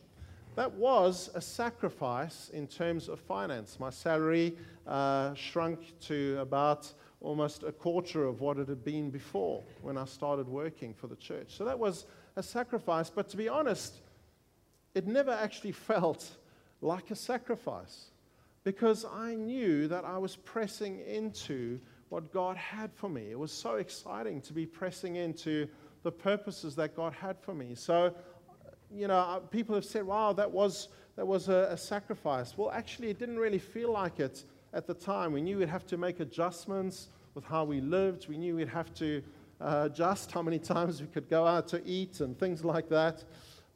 That 0.59 0.73
was 0.73 1.29
a 1.35 1.39
sacrifice 1.39 2.49
in 2.49 2.67
terms 2.67 3.07
of 3.07 3.21
finance. 3.21 3.79
My 3.79 3.89
salary 3.89 4.57
uh, 4.85 5.33
shrunk 5.33 5.97
to 6.01 6.37
about 6.41 6.91
almost 7.21 7.63
a 7.63 7.71
quarter 7.71 8.25
of 8.25 8.41
what 8.41 8.57
it 8.57 8.67
had 8.67 8.83
been 8.83 9.09
before 9.09 9.63
when 9.81 9.97
I 9.97 10.03
started 10.03 10.49
working 10.49 10.93
for 10.93 11.07
the 11.07 11.15
church. 11.15 11.55
So 11.55 11.63
that 11.63 11.79
was 11.79 12.07
a 12.35 12.43
sacrifice, 12.43 13.09
but 13.09 13.29
to 13.29 13.37
be 13.37 13.47
honest, 13.47 14.01
it 14.95 15.07
never 15.07 15.31
actually 15.31 15.71
felt 15.91 16.29
like 16.81 17.09
a 17.09 17.15
sacrifice 17.15 18.07
because 18.65 19.05
I 19.05 19.35
knew 19.35 19.87
that 19.87 20.03
I 20.03 20.17
was 20.17 20.35
pressing 20.35 20.99
into 21.07 21.79
what 22.09 22.33
God 22.33 22.57
had 22.57 22.91
for 22.95 23.07
me. 23.07 23.31
It 23.31 23.39
was 23.39 23.53
so 23.53 23.75
exciting 23.75 24.41
to 24.41 24.51
be 24.51 24.65
pressing 24.65 25.15
into 25.15 25.69
the 26.03 26.11
purposes 26.11 26.75
that 26.75 26.97
God 26.97 27.13
had 27.13 27.39
for 27.39 27.53
me. 27.53 27.75
So 27.75 28.13
you 28.93 29.07
know, 29.07 29.17
uh, 29.17 29.39
people 29.39 29.75
have 29.75 29.85
said, 29.85 30.05
wow, 30.05 30.33
that 30.33 30.49
was, 30.49 30.89
that 31.15 31.25
was 31.25 31.49
a, 31.49 31.69
a, 31.71 31.77
sacrifice. 31.77 32.57
Well, 32.57 32.71
actually, 32.71 33.09
it 33.09 33.19
didn't 33.19 33.37
really 33.37 33.59
feel 33.59 33.91
like 33.91 34.19
it 34.19 34.43
at 34.73 34.87
the 34.87 34.93
time. 34.93 35.31
We 35.33 35.41
knew 35.41 35.59
we'd 35.59 35.69
have 35.69 35.85
to 35.87 35.97
make 35.97 36.19
adjustments 36.19 37.09
with 37.35 37.43
how 37.43 37.63
we 37.63 37.81
lived. 37.81 38.27
We 38.27 38.37
knew 38.37 38.55
we'd 38.55 38.69
have 38.69 38.93
to 38.95 39.21
uh, 39.61 39.89
adjust 39.91 40.31
how 40.31 40.41
many 40.41 40.59
times 40.75 41.01
we 41.01 41.07
could 41.07 41.29
go 41.29 41.45
out 41.45 41.67
to 41.69 41.85
eat 41.85 42.19
and 42.21 42.37
things 42.37 42.63
like 42.63 42.89
that. 42.89 43.23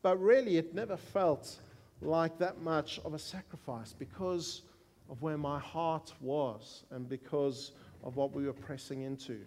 But 0.01 0.19
really, 0.19 0.57
it 0.57 0.73
never 0.73 0.97
felt 0.97 1.57
like 2.01 2.37
that 2.39 2.61
much 2.61 2.99
of 3.05 3.13
a 3.13 3.19
sacrifice 3.19 3.93
because 3.93 4.63
of 5.09 5.21
where 5.21 5.37
my 5.37 5.59
heart 5.59 6.13
was 6.21 6.83
and 6.91 7.07
because 7.07 7.71
of 8.03 8.15
what 8.15 8.33
we 8.33 8.45
were 8.45 8.53
pressing 8.53 9.03
into. 9.03 9.39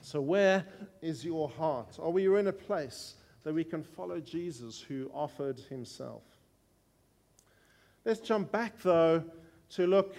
So, 0.00 0.20
where 0.20 0.64
is 1.00 1.24
your 1.24 1.48
heart? 1.48 1.98
Are 2.00 2.10
we 2.10 2.26
in 2.36 2.48
a 2.48 2.52
place 2.52 3.14
that 3.44 3.54
we 3.54 3.64
can 3.64 3.82
follow 3.82 4.20
Jesus 4.20 4.80
who 4.80 5.10
offered 5.12 5.58
himself. 5.68 6.22
Let's 8.04 8.20
jump 8.20 8.50
back, 8.50 8.80
though, 8.82 9.24
to 9.70 9.86
look 9.86 10.16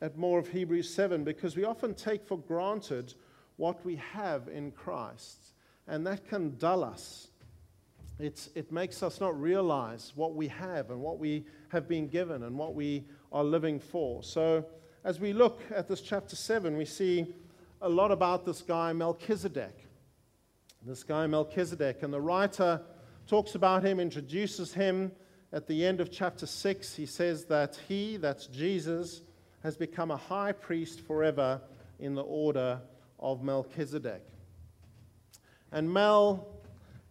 at 0.00 0.16
more 0.16 0.38
of 0.38 0.48
Hebrews 0.48 0.92
7 0.92 1.24
because 1.24 1.56
we 1.56 1.64
often 1.64 1.94
take 1.94 2.24
for 2.24 2.38
granted 2.38 3.14
what 3.56 3.84
we 3.84 3.96
have 3.96 4.48
in 4.48 4.72
Christ, 4.72 5.52
and 5.86 6.06
that 6.06 6.28
can 6.28 6.56
dull 6.58 6.84
us. 6.84 7.28
It's, 8.18 8.50
it 8.54 8.70
makes 8.70 9.02
us 9.02 9.20
not 9.20 9.38
realize 9.40 10.12
what 10.14 10.34
we 10.34 10.48
have 10.48 10.90
and 10.90 11.00
what 11.00 11.18
we 11.18 11.44
have 11.68 11.88
been 11.88 12.08
given 12.08 12.42
and 12.44 12.56
what 12.56 12.74
we 12.74 13.04
are 13.32 13.44
living 13.44 13.80
for. 13.80 14.22
So, 14.22 14.64
as 15.04 15.18
we 15.18 15.32
look 15.32 15.60
at 15.74 15.88
this 15.88 16.00
chapter 16.00 16.36
7, 16.36 16.76
we 16.76 16.84
see 16.84 17.26
a 17.80 17.88
lot 17.88 18.12
about 18.12 18.46
this 18.46 18.62
guy, 18.62 18.92
Melchizedek 18.92 19.88
this 20.84 21.04
guy 21.04 21.26
Melchizedek. 21.26 22.02
And 22.02 22.12
the 22.12 22.20
writer 22.20 22.80
talks 23.26 23.54
about 23.54 23.84
him, 23.84 24.00
introduces 24.00 24.74
him. 24.74 25.12
At 25.52 25.66
the 25.66 25.84
end 25.84 26.00
of 26.00 26.10
chapter 26.10 26.46
6, 26.46 26.94
he 26.94 27.06
says 27.06 27.44
that 27.46 27.78
he, 27.86 28.16
that's 28.16 28.46
Jesus, 28.46 29.22
has 29.62 29.76
become 29.76 30.10
a 30.10 30.16
high 30.16 30.52
priest 30.52 31.00
forever 31.00 31.60
in 32.00 32.14
the 32.14 32.22
order 32.22 32.80
of 33.20 33.42
Melchizedek. 33.42 34.22
And 35.70 35.92
Mel, 35.92 36.48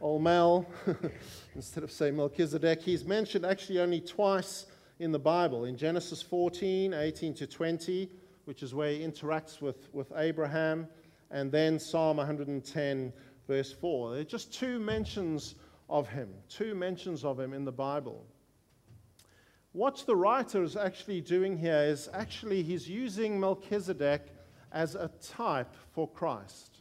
old 0.02 0.24
Mel, 0.24 0.68
instead 1.56 1.84
of 1.84 1.92
saying 1.92 2.16
Melchizedek, 2.16 2.82
he's 2.82 3.06
mentioned 3.06 3.46
actually 3.46 3.80
only 3.80 4.02
twice 4.02 4.66
in 5.00 5.12
the 5.12 5.20
Bible 5.20 5.66
in 5.66 5.78
Genesis 5.78 6.22
14, 6.22 6.94
18 6.94 7.34
to 7.36 7.48
20, 7.48 8.10
which 8.46 8.64
is 8.64 8.74
where 8.74 8.92
he 8.92 9.00
interacts 9.00 9.62
with, 9.62 9.90
with 9.94 10.12
Abraham, 10.18 10.88
and 11.32 11.52
then 11.52 11.80
Psalm 11.80 12.18
110, 12.18 13.14
verse 13.52 13.74
4. 13.74 14.12
There 14.12 14.22
are 14.22 14.24
just 14.24 14.54
two 14.54 14.80
mentions 14.80 15.56
of 15.90 16.08
him, 16.08 16.30
two 16.48 16.74
mentions 16.74 17.26
of 17.26 17.38
him 17.38 17.52
in 17.52 17.66
the 17.66 17.72
Bible. 17.72 18.26
What 19.74 20.02
the 20.06 20.16
writer 20.16 20.64
is 20.64 20.78
actually 20.78 21.20
doing 21.20 21.58
here 21.58 21.84
is 21.84 22.08
actually 22.14 22.64
he's 22.64 22.88
using 22.88 23.38
Melchizedek 23.38 24.22
as 24.72 24.96
a 24.96 25.12
type 25.22 25.76
for 25.92 26.08
Christ. 26.08 26.78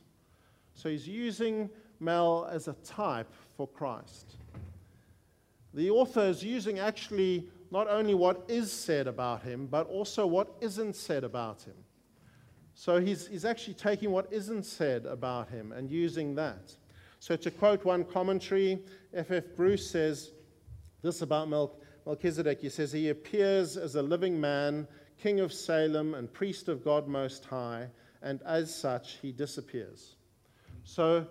So 0.75 0.89
he's 0.89 1.09
using 1.09 1.71
Mel 1.99 2.49
as 2.49 2.69
a 2.69 2.75
type 2.85 3.33
for 3.57 3.67
Christ. 3.67 4.37
The 5.75 5.91
author 5.91 6.23
is 6.23 6.45
using 6.45 6.79
actually 6.79 7.49
not 7.73 7.89
only 7.89 8.15
what 8.15 8.45
is 8.47 8.73
said 8.73 9.09
about 9.09 9.43
him, 9.43 9.67
but 9.67 9.89
also 9.89 10.25
what 10.25 10.55
isn't 10.61 10.95
said 10.95 11.25
about 11.25 11.63
him. 11.63 11.75
So 12.81 12.99
he's, 12.99 13.27
he's 13.27 13.45
actually 13.45 13.75
taking 13.75 14.11
what 14.11 14.33
isn't 14.33 14.65
said 14.65 15.05
about 15.05 15.51
him 15.51 15.71
and 15.73 15.91
using 15.91 16.35
that. 16.37 16.75
So 17.19 17.37
to 17.37 17.51
quote 17.51 17.85
one 17.85 18.05
commentary, 18.05 18.79
F.F. 19.13 19.45
F. 19.45 19.45
Bruce 19.55 19.91
says 19.91 20.31
this 21.03 21.21
about 21.21 21.51
Melchizedek. 21.51 21.87
Melchizedek, 22.07 22.63
he 22.63 22.71
says, 22.71 22.91
he 22.91 23.11
appears 23.11 23.77
as 23.77 23.97
a 23.97 24.03
living 24.03 24.41
man, 24.41 24.89
king 25.19 25.41
of 25.41 25.53
Salem, 25.53 26.15
and 26.15 26.33
priest 26.33 26.71
of 26.71 26.83
God 26.83 27.07
Most 27.07 27.45
High, 27.45 27.87
and 28.23 28.41
as 28.47 28.75
such, 28.75 29.19
he 29.21 29.31
disappears. 29.31 30.15
So 30.85 31.27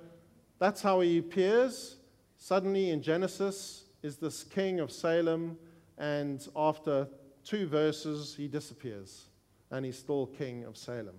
that's 0.60 0.84
how 0.84 1.00
he 1.00 1.18
appears. 1.18 1.96
Suddenly 2.38 2.91
in 2.91 3.01
Genesis 3.01 3.86
is 4.03 4.18
this 4.18 4.44
king 4.44 4.79
of 4.79 4.91
Salem, 4.91 5.58
and 5.98 6.48
after 6.56 7.08
two 7.44 7.65
verses, 7.65 8.36
he 8.38 8.48
disappears, 8.48 9.25
and 9.72 9.84
he's 9.84 9.98
still 9.98 10.27
king 10.27 10.63
of 10.65 10.77
Salem. 10.77 11.15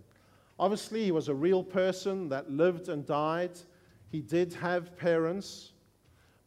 Obviously, 0.61 1.05
he 1.05 1.11
was 1.11 1.29
a 1.29 1.35
real 1.35 1.65
person 1.65 2.29
that 2.29 2.51
lived 2.51 2.91
and 2.91 3.07
died. 3.07 3.59
He 4.11 4.21
did 4.21 4.53
have 4.53 4.95
parents, 4.99 5.73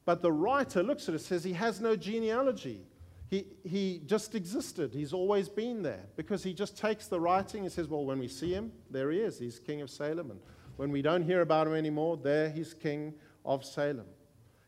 but 0.05 0.21
the 0.21 0.31
writer 0.31 0.83
looks 0.83 1.09
at 1.09 1.15
it 1.15 1.17
and 1.17 1.21
says 1.21 1.43
he 1.43 1.53
has 1.53 1.81
no 1.81 1.95
genealogy. 1.95 2.85
He, 3.31 3.47
he 3.63 4.03
just 4.05 4.35
existed. 4.35 4.93
He's 4.93 5.13
always 5.13 5.49
been 5.49 5.81
there 5.81 6.05
because 6.15 6.43
he 6.43 6.53
just 6.53 6.77
takes 6.77 7.07
the 7.07 7.19
writing 7.19 7.63
and 7.63 7.71
says, 7.71 7.87
Well, 7.87 8.05
when 8.05 8.19
we 8.19 8.27
see 8.27 8.53
him, 8.53 8.71
there 8.91 9.09
he 9.09 9.17
is. 9.17 9.39
He's 9.39 9.57
king 9.57 9.81
of 9.81 9.89
Salem. 9.89 10.29
And 10.29 10.39
when 10.77 10.91
we 10.91 11.01
don't 11.01 11.23
hear 11.23 11.41
about 11.41 11.65
him 11.65 11.73
anymore, 11.73 12.17
there 12.17 12.51
he's 12.51 12.75
king 12.75 13.15
of 13.43 13.65
Salem. 13.65 14.05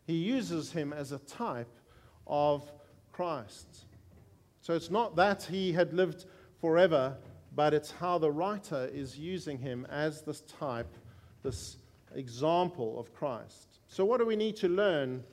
He 0.08 0.16
uses 0.16 0.72
him 0.72 0.92
as 0.92 1.12
a 1.12 1.20
type 1.20 1.80
of 2.25 2.72
Christ. 3.12 3.86
So 4.62 4.74
it's 4.74 4.90
not 4.90 5.16
that 5.18 5.44
he 5.44 5.72
had 5.72 5.94
lived 5.94 6.25
forever, 6.60 7.16
but 7.56 7.74
it's 7.74 7.92
how 7.92 8.18
the 8.18 8.32
writer 8.32 8.90
is 8.94 9.18
using 9.18 9.58
him 9.58 9.88
as 9.90 10.22
this 10.22 10.42
type, 10.42 10.94
this 11.42 11.78
example 12.14 13.00
of 13.00 13.14
Christ. 13.14 13.80
So, 13.88 14.04
what 14.04 14.20
do 14.20 14.26
we 14.26 14.36
need 14.36 14.58
to 14.58 14.68
learn 14.68 15.24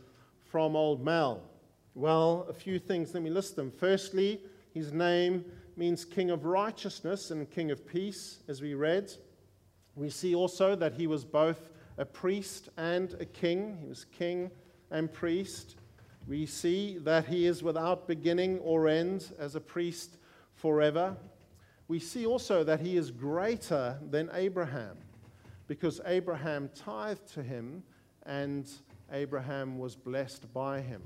from 0.45 0.77
old 0.77 1.05
Mel? 1.05 1.43
Well, 1.95 2.47
a 2.49 2.53
few 2.53 2.79
things. 2.79 3.13
Let 3.13 3.23
me 3.23 3.31
list 3.31 3.57
them. 3.57 3.71
Firstly, 3.71 4.41
his 4.73 4.93
name 4.93 5.45
means 5.77 6.05
King 6.05 6.31
of 6.31 6.45
Righteousness 6.45 7.31
and 7.31 7.51
King 7.51 7.71
of 7.71 7.87
Peace, 7.87 8.39
as 8.49 8.63
we 8.63 8.75
read. 8.75 9.13
We 9.97 10.09
see 10.09 10.35
also 10.35 10.75
that 10.77 10.95
he 10.95 11.07
was 11.07 11.25
both 11.25 11.71
a 11.99 12.05
priest 12.05 12.69
and 12.77 13.15
a 13.21 13.25
king. 13.25 13.79
He 13.81 13.89
was 13.89 14.07
king 14.07 14.51
and 14.91 15.13
priest. 15.13 15.77
We 16.27 16.47
see 16.47 16.99
that 16.99 17.27
he 17.27 17.47
is 17.47 17.63
without 17.63 18.07
beginning 18.07 18.61
or 18.61 18.89
end 18.89 19.27
as 19.39 19.55
a 19.55 19.61
priest 19.61 20.17
forever. 20.55 21.17
We 21.93 21.99
see 21.99 22.25
also 22.25 22.65
that 22.65 22.81
he 22.81 22.97
is 22.97 23.11
greater 23.11 23.99
than 24.11 24.31
Abraham 24.33 24.97
because 25.67 26.01
Abraham 26.07 26.71
tithed 26.75 27.35
to 27.35 27.43
him 27.43 27.83
and 28.25 28.67
Abraham 29.13 29.79
was 29.79 29.95
blessed 29.95 30.51
by 30.55 30.81
him. 30.81 31.03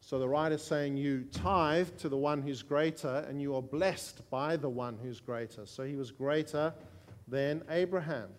So 0.00 0.18
the 0.18 0.28
writer's 0.28 0.64
saying 0.64 0.96
you 0.96 1.26
tithe 1.30 1.90
to 1.98 2.08
the 2.08 2.16
one 2.16 2.42
who's 2.42 2.60
greater 2.60 3.24
and 3.28 3.40
you 3.40 3.54
are 3.54 3.62
blessed 3.62 4.28
by 4.30 4.56
the 4.56 4.68
one 4.68 4.98
who's 5.00 5.20
greater. 5.20 5.64
So 5.64 5.84
he 5.84 5.94
was 5.94 6.10
greater 6.10 6.74
than 7.28 7.62
Abraham. 7.70 8.30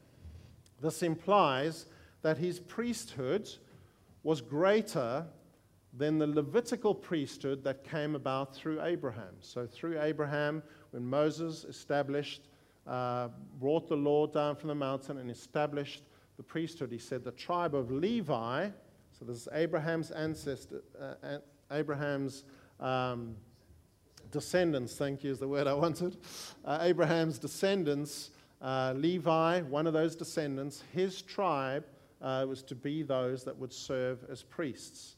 This 0.81 1.01
implies 1.03 1.85
that 2.21 2.37
his 2.37 2.59
priesthood 2.59 3.49
was 4.23 4.41
greater 4.41 5.25
than 5.93 6.17
the 6.17 6.27
Levitical 6.27 6.93
priesthood 6.93 7.63
that 7.63 7.89
came 7.89 8.15
about 8.15 8.53
through 8.55 8.81
Abraham. 8.81 9.35
So 9.39 9.65
through 9.65 10.01
Abraham, 10.01 10.63
when 10.91 11.05
Moses 11.05 11.63
established, 11.63 12.41
uh, 12.87 13.29
brought 13.59 13.87
the 13.87 13.95
law 13.95 14.27
down 14.27 14.55
from 14.55 14.69
the 14.69 14.75
mountain 14.75 15.17
and 15.17 15.29
established 15.31 16.03
the 16.37 16.43
priesthood, 16.43 16.91
he 16.91 16.97
said 16.97 17.23
the 17.23 17.31
tribe 17.31 17.75
of 17.75 17.91
Levi, 17.91 18.69
so 19.17 19.25
this 19.25 19.37
is 19.37 19.47
Abraham's 19.53 20.11
ancestor, 20.11 20.81
uh, 20.99 21.37
Abraham's 21.71 22.43
um, 22.79 23.35
descendants, 24.31 24.95
thank 24.95 25.23
you 25.23 25.31
is 25.31 25.39
the 25.39 25.47
word 25.47 25.67
I 25.67 25.73
wanted. 25.73 26.17
Uh, 26.65 26.79
Abraham's 26.81 27.37
descendants, 27.37 28.31
uh, 28.61 28.93
Levi, 28.95 29.61
one 29.61 29.87
of 29.87 29.93
those 29.93 30.15
descendants, 30.15 30.83
his 30.93 31.21
tribe 31.21 31.85
uh, 32.21 32.45
was 32.47 32.63
to 32.63 32.75
be 32.75 33.03
those 33.03 33.43
that 33.43 33.57
would 33.57 33.73
serve 33.73 34.25
as 34.29 34.43
priests. 34.43 35.15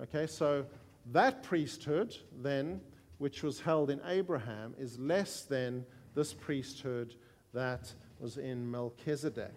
Okay, 0.00 0.26
so 0.26 0.64
that 1.12 1.42
priesthood, 1.42 2.16
then, 2.42 2.80
which 3.18 3.42
was 3.42 3.60
held 3.60 3.90
in 3.90 4.00
Abraham, 4.06 4.74
is 4.78 4.98
less 4.98 5.42
than 5.42 5.84
this 6.14 6.32
priesthood 6.32 7.14
that 7.52 7.92
was 8.18 8.36
in 8.38 8.70
Melchizedek. 8.70 9.54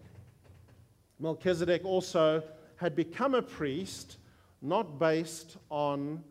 Melchizedek 1.20 1.84
also 1.84 2.44
had 2.76 2.96
become 2.96 3.34
a 3.34 3.42
priest 3.42 4.18
not 4.62 5.00
based 5.00 5.58
on 5.70 6.24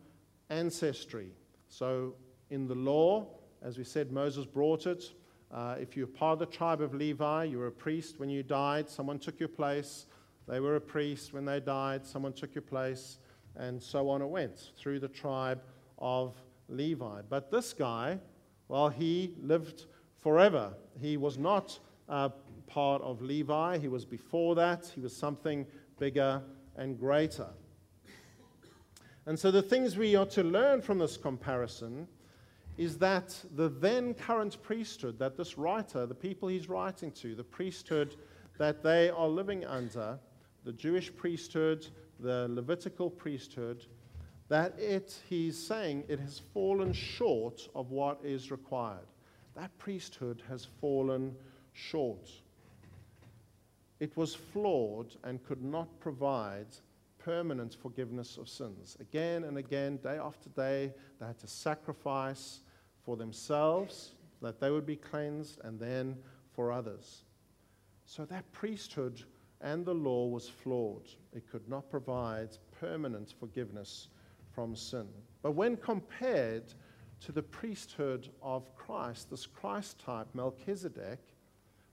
ancestry. 0.49 1.31
So, 1.69 2.15
in 2.49 2.67
the 2.67 2.75
law, 2.75 3.27
as 3.61 3.77
we 3.77 3.83
said, 3.83 4.11
Moses 4.11 4.45
brought 4.45 4.85
it. 4.85 5.11
Uh, 5.51 5.75
if 5.79 5.95
you're 5.95 6.07
part 6.07 6.33
of 6.33 6.39
the 6.39 6.45
tribe 6.45 6.81
of 6.81 6.93
Levi, 6.93 7.45
you 7.45 7.57
were 7.57 7.67
a 7.67 7.71
priest 7.71 8.19
when 8.19 8.29
you 8.29 8.43
died, 8.43 8.89
someone 8.89 9.19
took 9.19 9.39
your 9.39 9.49
place. 9.49 10.05
They 10.47 10.59
were 10.59 10.75
a 10.75 10.81
priest 10.81 11.33
when 11.33 11.45
they 11.45 11.59
died, 11.59 12.05
someone 12.05 12.33
took 12.33 12.55
your 12.55 12.61
place, 12.61 13.19
and 13.55 13.81
so 13.81 14.09
on 14.09 14.21
it 14.21 14.27
went 14.27 14.71
through 14.77 14.99
the 14.99 15.07
tribe 15.07 15.61
of 15.99 16.35
Levi. 16.69 17.21
But 17.29 17.51
this 17.51 17.73
guy, 17.73 18.19
well, 18.67 18.89
he 18.89 19.33
lived 19.41 19.85
forever. 20.19 20.73
He 20.99 21.17
was 21.17 21.37
not 21.37 21.79
uh, 22.09 22.29
part 22.67 23.01
of 23.01 23.21
Levi, 23.21 23.77
he 23.77 23.87
was 23.87 24.05
before 24.05 24.55
that, 24.55 24.91
he 24.93 25.01
was 25.01 25.15
something 25.15 25.65
bigger 25.99 26.41
and 26.75 26.99
greater. 26.99 27.47
And 29.25 29.37
so 29.37 29.51
the 29.51 29.61
things 29.61 29.97
we 29.97 30.15
are 30.15 30.25
to 30.27 30.43
learn 30.43 30.81
from 30.81 30.99
this 30.99 31.17
comparison 31.17 32.07
is 32.77 32.97
that 32.99 33.35
the 33.55 33.69
then 33.69 34.13
current 34.13 34.61
priesthood 34.61 35.17
that 35.19 35.35
this 35.35 35.57
writer, 35.57 36.05
the 36.05 36.15
people 36.15 36.47
he's 36.47 36.69
writing 36.69 37.11
to, 37.11 37.35
the 37.35 37.43
priesthood 37.43 38.15
that 38.57 38.83
they 38.83 39.09
are 39.09 39.27
living 39.27 39.65
under, 39.65 40.19
the 40.63 40.71
Jewish 40.71 41.13
priesthood, 41.15 41.87
the 42.19 42.47
Levitical 42.49 43.09
priesthood, 43.09 43.85
that 44.49 44.77
it, 44.79 45.19
he's 45.29 45.57
saying, 45.57 46.03
it 46.07 46.19
has 46.19 46.39
fallen 46.53 46.93
short 46.93 47.67
of 47.75 47.91
what 47.91 48.19
is 48.23 48.51
required. 48.51 49.07
That 49.55 49.77
priesthood 49.77 50.41
has 50.47 50.65
fallen 50.79 51.35
short. 51.73 52.29
It 53.99 54.15
was 54.15 54.35
flawed 54.35 55.15
and 55.23 55.43
could 55.43 55.63
not 55.63 55.87
provide 55.99 56.67
permanent 57.17 57.75
forgiveness 57.75 58.37
of 58.37 58.47
sins. 58.47 58.95
Again 58.99 59.43
and 59.43 59.57
again, 59.57 59.97
day 59.97 60.17
after 60.17 60.49
day, 60.49 60.93
they 61.19 61.25
had 61.25 61.39
to 61.39 61.47
sacrifice 61.47 62.61
for 63.03 63.17
themselves 63.17 64.13
that 64.41 64.59
they 64.59 64.71
would 64.71 64.85
be 64.85 64.95
cleansed 64.95 65.59
and 65.63 65.79
then 65.79 66.15
for 66.53 66.71
others. 66.71 67.23
So 68.05 68.23
that 68.25 68.49
priesthood 68.51 69.23
and 69.61 69.85
the 69.85 69.93
law 69.93 70.27
was 70.27 70.47
flawed. 70.47 71.09
It 71.33 71.49
could 71.49 71.67
not 71.67 71.89
provide 71.89 72.49
permanent 72.79 73.33
forgiveness 73.39 74.07
from 74.57 74.75
sin. 74.75 75.05
But 75.43 75.51
when 75.51 75.77
compared 75.77 76.73
to 77.21 77.31
the 77.31 77.43
priesthood 77.43 78.29
of 78.41 78.75
Christ, 78.75 79.29
this 79.29 79.45
Christ 79.45 79.99
type, 79.99 80.25
Melchizedek, 80.33 81.19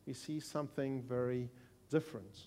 we 0.07 0.15
see 0.15 0.41
something 0.41 1.03
very 1.03 1.51
different. 1.91 2.45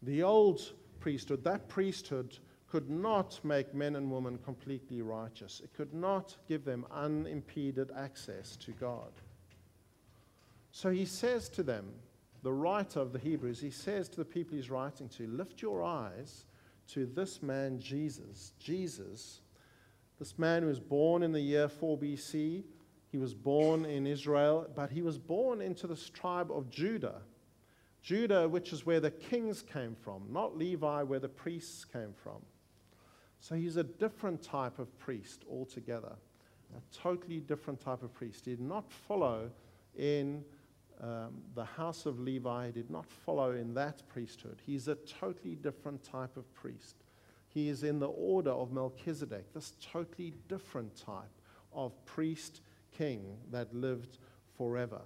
The 0.00 0.22
old 0.22 0.62
priesthood, 0.98 1.44
that 1.44 1.68
priesthood 1.68 2.38
could 2.70 2.88
not 2.88 3.38
make 3.44 3.74
men 3.74 3.96
and 3.96 4.10
women 4.10 4.38
completely 4.38 5.02
righteous. 5.02 5.60
It 5.62 5.74
could 5.74 5.92
not 5.92 6.34
give 6.48 6.64
them 6.64 6.86
unimpeded 6.90 7.90
access 7.94 8.56
to 8.56 8.70
God. 8.72 9.12
So 10.70 10.88
he 10.88 11.04
says 11.04 11.50
to 11.50 11.62
them, 11.62 11.84
the 12.42 12.52
writer 12.52 13.00
of 13.00 13.12
the 13.12 13.18
Hebrews, 13.18 13.60
he 13.60 13.70
says 13.70 14.08
to 14.08 14.16
the 14.16 14.24
people 14.24 14.56
he's 14.56 14.70
writing 14.70 15.10
to, 15.10 15.26
lift 15.26 15.60
your 15.60 15.84
eyes 15.84 16.46
to 16.94 17.06
this 17.06 17.42
man, 17.42 17.78
Jesus. 17.78 18.52
Jesus, 18.58 19.40
this 20.18 20.38
man 20.38 20.62
who 20.62 20.68
was 20.68 20.80
born 20.80 21.22
in 21.22 21.32
the 21.32 21.40
year 21.40 21.68
4 21.68 21.98
BC, 21.98 22.64
he 23.10 23.18
was 23.18 23.34
born 23.34 23.84
in 23.84 24.06
Israel, 24.06 24.68
but 24.74 24.90
he 24.90 25.02
was 25.02 25.18
born 25.18 25.60
into 25.60 25.86
this 25.86 26.08
tribe 26.08 26.50
of 26.50 26.68
Judah. 26.68 27.22
Judah, 28.02 28.48
which 28.48 28.72
is 28.72 28.86
where 28.86 29.00
the 29.00 29.10
kings 29.10 29.62
came 29.62 29.94
from, 29.94 30.22
not 30.30 30.56
Levi, 30.56 31.02
where 31.02 31.18
the 31.18 31.28
priests 31.28 31.84
came 31.84 32.12
from. 32.22 32.40
So 33.40 33.54
he's 33.54 33.76
a 33.76 33.84
different 33.84 34.42
type 34.42 34.78
of 34.78 34.96
priest 34.98 35.44
altogether, 35.50 36.14
a 36.76 36.96
totally 36.96 37.40
different 37.40 37.80
type 37.80 38.02
of 38.02 38.12
priest. 38.14 38.44
He 38.44 38.52
did 38.52 38.60
not 38.60 38.90
follow 38.90 39.50
in 39.96 40.44
um, 41.00 41.42
the 41.54 41.64
house 41.64 42.06
of 42.06 42.18
Levi, 42.18 42.70
did 42.70 42.90
not 42.90 43.06
follow 43.06 43.52
in 43.52 43.74
that 43.74 44.02
priesthood. 44.08 44.60
He's 44.64 44.88
a 44.88 44.96
totally 44.96 45.54
different 45.54 46.02
type 46.02 46.36
of 46.36 46.52
priest. 46.54 46.96
He 47.48 47.68
is 47.68 47.84
in 47.84 47.98
the 47.98 48.08
order 48.08 48.50
of 48.50 48.72
Melchizedek, 48.72 49.52
this 49.54 49.74
totally 49.80 50.34
different 50.48 50.96
type 50.96 51.30
of 51.72 51.92
priest 52.04 52.60
king 52.92 53.36
that 53.50 53.74
lived 53.74 54.18
forever. 54.56 55.00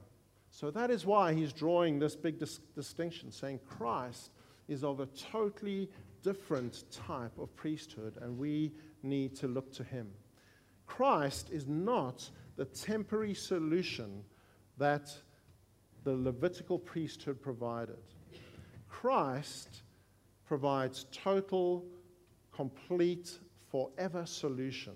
So 0.51 0.71
that 0.71 0.91
is 0.91 1.07
why 1.07 1.33
he's 1.33 1.53
drawing 1.53 1.99
this 1.99 2.17
big 2.17 2.39
dis- 2.39 2.61
distinction, 2.75 3.31
saying 3.31 3.61
Christ 3.67 4.31
is 4.69 4.85
of 4.85 5.01
a 5.01 5.07
totally 5.07 5.89
different 6.23 6.85
type 6.91 7.39
of 7.39 7.55
priesthood, 7.57 8.19
and 8.21 8.39
we 8.39 8.73
need 9.03 9.35
to 9.37 9.49
look 9.49 9.73
to 9.75 9.85
him. 9.85 10.09
Christ 10.87 11.49
is 11.51 11.67
not 11.67 12.29
the 12.57 12.65
temporary 12.67 13.35
solution 13.35 14.25
that 14.79 15.15
the 16.05 16.15
Levitical 16.15 16.79
priesthood 16.79 17.41
provided. 17.41 17.99
Christ 18.89 19.83
provides 20.45 21.07
total, 21.13 21.85
complete, 22.53 23.39
forever 23.71 24.27
solution 24.27 24.93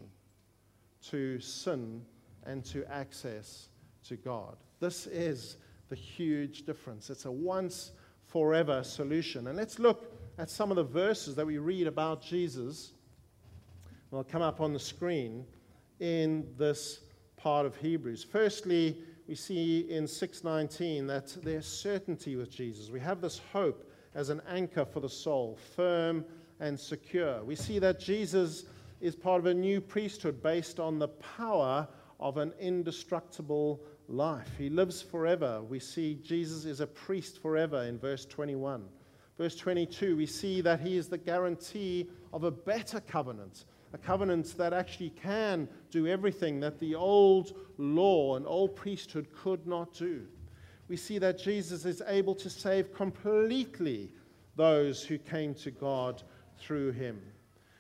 to 1.03 1.41
sin 1.41 2.03
and 2.45 2.65
to 2.67 2.85
access 2.93 3.69
to 4.07 4.17
God. 4.17 4.57
This 4.81 5.07
is 5.07 5.57
the 5.89 5.95
huge 5.95 6.67
difference. 6.67 7.09
It's 7.11 7.25
a 7.25 7.31
once 7.31 7.93
forever 8.27 8.83
solution. 8.83 9.47
And 9.47 9.57
let's 9.57 9.79
look 9.79 10.13
at 10.39 10.51
some 10.51 10.71
of 10.71 10.77
the 10.77 10.85
verses 10.85 11.35
that 11.37 11.47
we 11.47 11.59
read 11.59 11.87
about 11.87 12.21
Jesus. 12.21 12.93
They'll 14.11 14.25
come 14.25 14.43
up 14.43 14.61
on 14.61 14.73
the 14.73 14.79
screen 14.79 15.47
in 16.01 16.47
this 16.59 17.01
part 17.37 17.65
of 17.65 17.77
Hebrews. 17.77 18.25
Firstly, 18.25 18.99
we 19.29 19.35
see 19.35 19.81
in 19.91 20.07
619 20.07 21.07
that 21.09 21.37
there's 21.43 21.67
certainty 21.67 22.37
with 22.37 22.51
Jesus. 22.51 22.91
We 22.91 23.01
have 23.01 23.21
this 23.21 23.41
hope 23.53 23.91
as 24.15 24.31
an 24.31 24.41
anchor 24.49 24.85
for 24.85 25.01
the 25.01 25.09
soul, 25.09 25.59
firm 25.75 26.25
and 26.61 26.79
secure. 26.79 27.43
We 27.43 27.57
see 27.57 27.79
that 27.81 27.99
Jesus 27.99 28.65
is 29.01 29.17
part 29.17 29.41
of 29.41 29.47
a 29.47 29.55
new 29.55 29.81
priesthood 29.81 30.43
based 30.43 30.81
on 30.81 30.99
the 30.99 31.09
power 31.09 31.87
of 32.21 32.39
an 32.39 32.53
indestructible 32.61 33.81
life. 34.09 34.49
He 34.57 34.71
lives 34.71 35.03
forever. 35.03 35.61
We 35.63 35.81
see 35.81 36.19
Jesus 36.23 36.65
is 36.65 36.81
a 36.81 36.87
priest 36.87 37.43
forever 37.43 37.83
in 37.83 37.99
verse 37.99 38.25
21. 38.25 38.85
Verse 39.37 39.57
22, 39.57 40.17
we 40.17 40.25
see 40.25 40.63
that 40.63 40.81
he 40.81 40.97
is 40.97 41.09
the 41.09 41.19
guarantee 41.19 42.09
of 42.33 42.45
a 42.45 42.51
better 42.51 43.01
covenant, 43.01 43.67
a 43.97 43.99
covenant 44.07 44.59
that 44.59 44.75
actually 44.75 45.09
can 45.09 45.67
do 45.91 46.07
everything 46.07 46.61
that 46.61 46.79
the 46.79 46.95
old 46.95 47.55
law 47.79 48.37
and 48.37 48.47
old 48.47 48.77
priesthood 48.77 49.27
could 49.33 49.67
not 49.67 49.95
do. 49.95 50.27
We 50.89 50.99
see 50.99 51.17
that 51.19 51.39
Jesus 51.39 51.87
is 51.87 52.03
able 52.07 52.35
to 52.35 52.51
save 52.51 52.93
completely 52.93 54.11
those 54.55 55.03
who 55.03 55.17
came 55.17 55.55
to 55.55 55.71
God 55.71 56.23
through 56.59 56.93
him. 56.93 57.23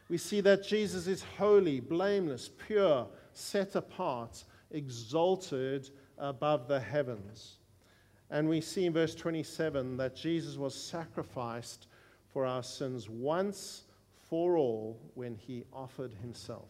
We 0.09 0.17
see 0.17 0.41
that 0.41 0.67
Jesus 0.67 1.07
is 1.07 1.23
holy, 1.23 1.81
blameless, 1.81 2.49
pure, 2.67 3.07
set 3.35 3.75
apart, 3.75 4.43
exalted 4.71 5.91
above 6.17 6.67
the 6.67 6.81
heavens. 6.81 7.57
And 8.31 8.49
we 8.49 8.63
see 8.63 8.87
in 8.87 8.95
verse 8.95 9.15
27 9.15 9.99
that 9.99 10.17
Jesus 10.17 10.57
was 10.57 10.75
sacrificed 10.75 11.89
for 12.33 12.47
our 12.47 12.63
sins 12.63 13.07
once 13.11 13.83
for 14.29 14.57
all 14.57 15.01
when 15.15 15.35
he 15.35 15.65
offered 15.73 16.13
himself. 16.15 16.69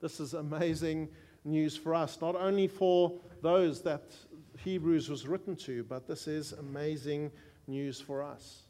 This 0.00 0.20
is 0.20 0.34
amazing 0.34 1.08
news 1.44 1.76
for 1.76 1.94
us, 1.94 2.20
not 2.20 2.36
only 2.36 2.66
for 2.66 3.20
those 3.42 3.82
that 3.82 4.14
Hebrews 4.58 5.08
was 5.08 5.26
written 5.26 5.56
to, 5.56 5.84
but 5.84 6.06
this 6.06 6.26
is 6.26 6.52
amazing 6.52 7.30
news 7.66 8.00
for 8.00 8.22
us. 8.22 8.62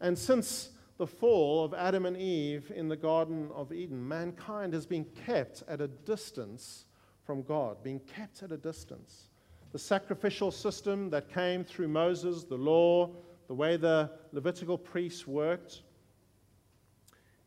And 0.00 0.18
since 0.18 0.70
the 0.98 1.06
fall 1.06 1.64
of 1.64 1.74
Adam 1.74 2.06
and 2.06 2.16
Eve 2.16 2.72
in 2.74 2.88
the 2.88 2.96
Garden 2.96 3.50
of 3.54 3.72
Eden, 3.72 4.06
mankind 4.06 4.72
has 4.74 4.86
been 4.86 5.04
kept 5.26 5.62
at 5.68 5.80
a 5.80 5.88
distance 5.88 6.84
from 7.24 7.42
God, 7.42 7.82
being 7.82 8.00
kept 8.00 8.42
at 8.42 8.52
a 8.52 8.56
distance. 8.56 9.28
The 9.72 9.78
sacrificial 9.78 10.50
system 10.50 11.10
that 11.10 11.32
came 11.32 11.64
through 11.64 11.88
Moses, 11.88 12.44
the 12.44 12.56
law, 12.56 13.10
the 13.48 13.54
way 13.54 13.76
the 13.76 14.10
Levitical 14.32 14.78
priests 14.78 15.26
worked, 15.26 15.82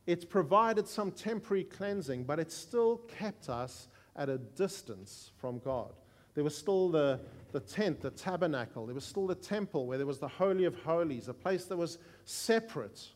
it's 0.08 0.26
provided 0.26 0.88
some 0.88 1.12
temporary 1.12 1.64
cleansing, 1.64 2.24
but 2.24 2.40
it 2.40 2.52
still 2.52 2.98
kept 3.20 3.50
us 3.50 3.88
at 4.16 4.30
a 4.30 4.40
distance 4.40 5.32
from 5.38 5.60
God. 5.60 5.94
There 6.34 6.44
was 6.44 6.58
still 6.58 6.90
the, 6.90 7.20
the 7.52 7.60
tent, 7.60 8.02
the 8.02 8.12
tabernacle. 8.12 8.86
There 8.88 8.96
was 8.96 9.04
still 9.04 9.28
the 9.28 9.36
temple 9.36 9.86
where 9.86 9.98
there 10.00 10.08
was 10.08 10.20
the 10.20 10.28
Holy 10.28 10.66
of 10.66 10.76
Holies, 10.76 11.28
a 11.28 11.34
place 11.34 11.66
that 11.66 11.78
was 11.78 12.00
separate, 12.26 13.08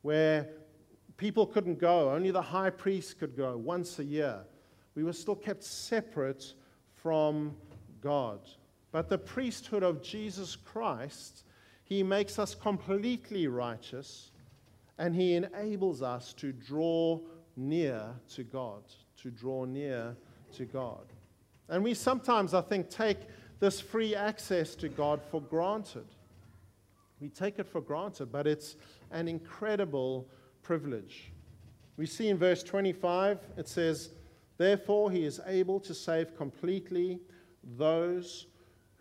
where 0.00 0.48
people 1.18 1.46
couldn't 1.46 1.78
go. 1.78 2.10
Only 2.10 2.30
the 2.30 2.40
high 2.40 2.70
priest 2.70 3.18
could 3.18 3.36
go 3.36 3.58
once 3.58 3.98
a 3.98 4.04
year 4.04 4.44
we 4.98 5.04
were 5.04 5.12
still 5.12 5.36
kept 5.36 5.62
separate 5.62 6.54
from 6.92 7.54
God. 8.00 8.40
But 8.90 9.08
the 9.08 9.16
priesthood 9.16 9.84
of 9.84 10.02
Jesus 10.02 10.56
Christ, 10.56 11.44
he 11.84 12.02
makes 12.02 12.36
us 12.36 12.52
completely 12.52 13.46
righteous 13.46 14.32
and 14.98 15.14
he 15.14 15.34
enables 15.34 16.02
us 16.02 16.32
to 16.34 16.52
draw 16.52 17.20
near 17.56 18.02
to 18.34 18.44
God, 18.44 18.82
to 19.22 19.30
draw 19.30 19.64
near 19.64 20.16
to 20.52 20.64
God. 20.64 21.12
And 21.68 21.84
we 21.84 21.94
sometimes, 21.94 22.54
I 22.54 22.60
think, 22.60 22.88
take 22.90 23.18
this 23.60 23.80
free 23.80 24.14
access 24.14 24.74
to 24.76 24.88
God 24.88 25.20
for 25.30 25.40
granted. 25.40 26.06
We 27.20 27.28
take 27.28 27.58
it 27.58 27.66
for 27.66 27.80
granted, 27.80 28.30
but 28.32 28.46
it's 28.46 28.76
an 29.10 29.28
incredible 29.28 30.28
privilege. 30.62 31.32
We 31.96 32.06
see 32.06 32.28
in 32.28 32.38
verse 32.38 32.62
25, 32.62 33.40
it 33.56 33.68
says, 33.68 34.10
Therefore, 34.56 35.10
he 35.10 35.24
is 35.24 35.40
able 35.46 35.80
to 35.80 35.94
save 35.94 36.36
completely 36.36 37.20
those 37.76 38.46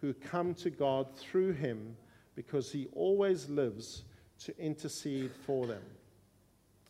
who 0.02 0.14
come 0.14 0.54
to 0.56 0.70
God 0.70 1.16
through 1.16 1.54
him 1.54 1.96
because 2.36 2.72
he 2.72 2.88
always 2.94 3.50
lives 3.50 4.04
to 4.46 4.58
intercede 4.60 5.32
for 5.46 5.66
them. 5.68 5.82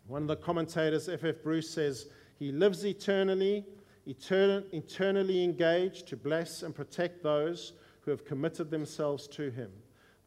One 0.08 0.24
of 0.24 0.28
the 0.28 0.36
commentators, 0.38 1.10
F.F. 1.10 1.36
Bruce, 1.44 1.70
says, 1.70 2.08
He 2.40 2.52
lives 2.52 2.86
eternally, 2.86 3.66
etern- 4.08 4.64
eternally 4.74 5.44
engaged 5.44 6.08
to 6.08 6.18
bless 6.18 6.64
and 6.64 6.74
protect 6.74 7.24
those 7.24 7.74
who 8.02 8.12
have 8.12 8.26
committed 8.26 8.72
themselves 8.72 9.28
to 9.28 9.50
him. 9.52 9.70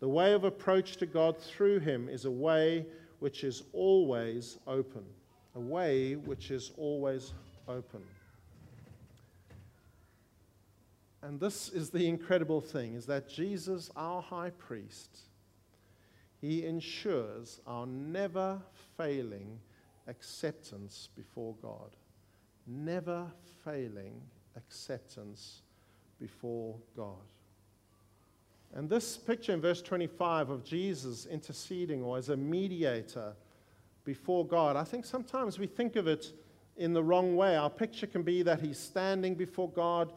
The 0.00 0.08
way 0.08 0.32
of 0.34 0.44
approach 0.44 0.96
to 0.98 1.06
God 1.06 1.38
through 1.38 1.80
him 1.80 2.08
is 2.08 2.26
a 2.26 2.30
way 2.30 2.86
which 3.20 3.44
is 3.44 3.62
always 3.72 4.58
open. 4.66 5.04
A 5.54 5.60
way 5.60 6.14
which 6.14 6.50
is 6.50 6.72
always 6.76 7.32
open. 7.68 8.02
And 11.22 11.38
this 11.38 11.68
is 11.68 11.90
the 11.90 12.06
incredible 12.06 12.60
thing 12.60 12.94
is 12.94 13.06
that 13.06 13.28
Jesus, 13.28 13.90
our 13.96 14.22
high 14.22 14.50
priest, 14.50 15.20
he 16.40 16.64
ensures 16.64 17.60
our 17.66 17.86
never 17.86 18.60
failing 18.96 19.58
acceptance 20.06 21.08
before 21.16 21.54
God. 21.62 21.96
Never 22.66 23.26
failing 23.64 24.20
acceptance 24.56 25.62
before 26.18 26.76
God. 26.96 27.16
And 28.74 28.88
this 28.88 29.16
picture 29.16 29.52
in 29.52 29.60
verse 29.60 29.82
25 29.82 30.50
of 30.50 30.64
Jesus 30.64 31.26
interceding 31.26 32.02
or 32.02 32.18
as 32.18 32.28
a 32.28 32.36
mediator 32.36 33.34
before 34.04 34.46
God, 34.46 34.76
I 34.76 34.84
think 34.84 35.04
sometimes 35.04 35.58
we 35.58 35.66
think 35.66 35.96
of 35.96 36.06
it 36.06 36.32
in 36.76 36.92
the 36.92 37.02
wrong 37.02 37.36
way. 37.36 37.56
Our 37.56 37.70
picture 37.70 38.06
can 38.06 38.22
be 38.22 38.42
that 38.42 38.60
he's 38.60 38.78
standing 38.78 39.34
before 39.34 39.70
God 39.70 40.12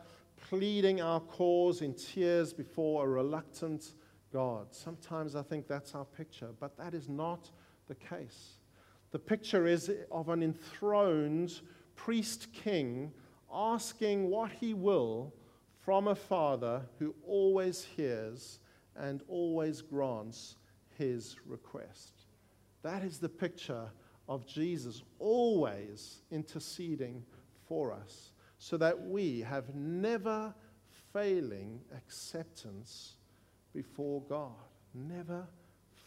pleading 0.49 1.01
our 1.01 1.19
cause 1.19 1.81
in 1.81 1.93
tears 1.93 2.53
before 2.53 3.05
a 3.05 3.09
reluctant 3.09 3.93
God. 4.33 4.67
Sometimes 4.71 5.35
I 5.35 5.43
think 5.43 5.67
that's 5.67 5.93
our 5.93 6.05
picture, 6.05 6.49
but 6.59 6.75
that 6.77 6.95
is 6.95 7.07
not 7.07 7.51
the 7.87 7.95
case. 7.95 8.57
The 9.11 9.19
picture 9.19 9.67
is 9.67 9.91
of 10.11 10.29
an 10.29 10.41
enthroned 10.41 11.61
priest 11.95 12.47
king 12.51 13.11
asking 13.53 14.29
what 14.29 14.51
he 14.51 14.73
will 14.73 15.31
from 15.85 16.07
a 16.07 16.15
father 16.15 16.81
who 16.97 17.13
always 17.25 17.83
hears 17.83 18.59
and 18.95 19.21
always 19.27 19.81
grants 19.81 20.55
his 20.97 21.35
request. 21.45 22.25
That 22.81 23.03
is 23.03 23.19
the 23.19 23.29
picture 23.29 23.85
of 24.27 24.47
Jesus 24.47 25.03
always 25.19 26.21
interceding 26.31 27.23
for 27.67 27.93
us 27.93 28.31
so 28.57 28.77
that 28.77 28.99
we 28.99 29.41
have 29.41 29.75
never 29.75 30.53
failing 31.11 31.81
acceptance 31.95 33.15
before 33.73 34.21
God. 34.29 34.51
Never 34.93 35.45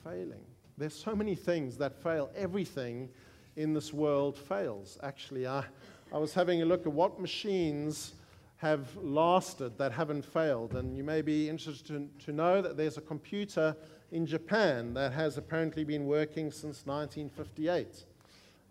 failing. 0.04 0.44
There's 0.78 0.94
so 0.94 1.14
many 1.14 1.34
things 1.34 1.76
that 1.78 2.02
fail. 2.02 2.30
Everything 2.36 3.08
in 3.56 3.72
this 3.72 3.92
world 3.92 4.36
fails. 4.36 4.98
Actually, 5.02 5.46
I, 5.46 5.64
I 6.12 6.18
was 6.18 6.34
having 6.34 6.62
a 6.62 6.64
look 6.64 6.86
at 6.86 6.92
what 6.92 7.20
machines 7.20 8.12
have 8.58 8.94
lasted 8.96 9.76
that 9.78 9.92
haven't 9.92 10.24
failed. 10.24 10.74
And 10.74 10.96
you 10.96 11.04
may 11.04 11.22
be 11.22 11.48
interested 11.48 11.86
to, 11.88 12.26
to 12.26 12.32
know 12.32 12.62
that 12.62 12.76
there's 12.76 12.96
a 12.96 13.02
computer 13.02 13.76
in 14.12 14.26
Japan 14.26 14.94
that 14.94 15.12
has 15.12 15.36
apparently 15.36 15.84
been 15.84 16.06
working 16.06 16.50
since 16.50 16.86
1958. 16.86 18.04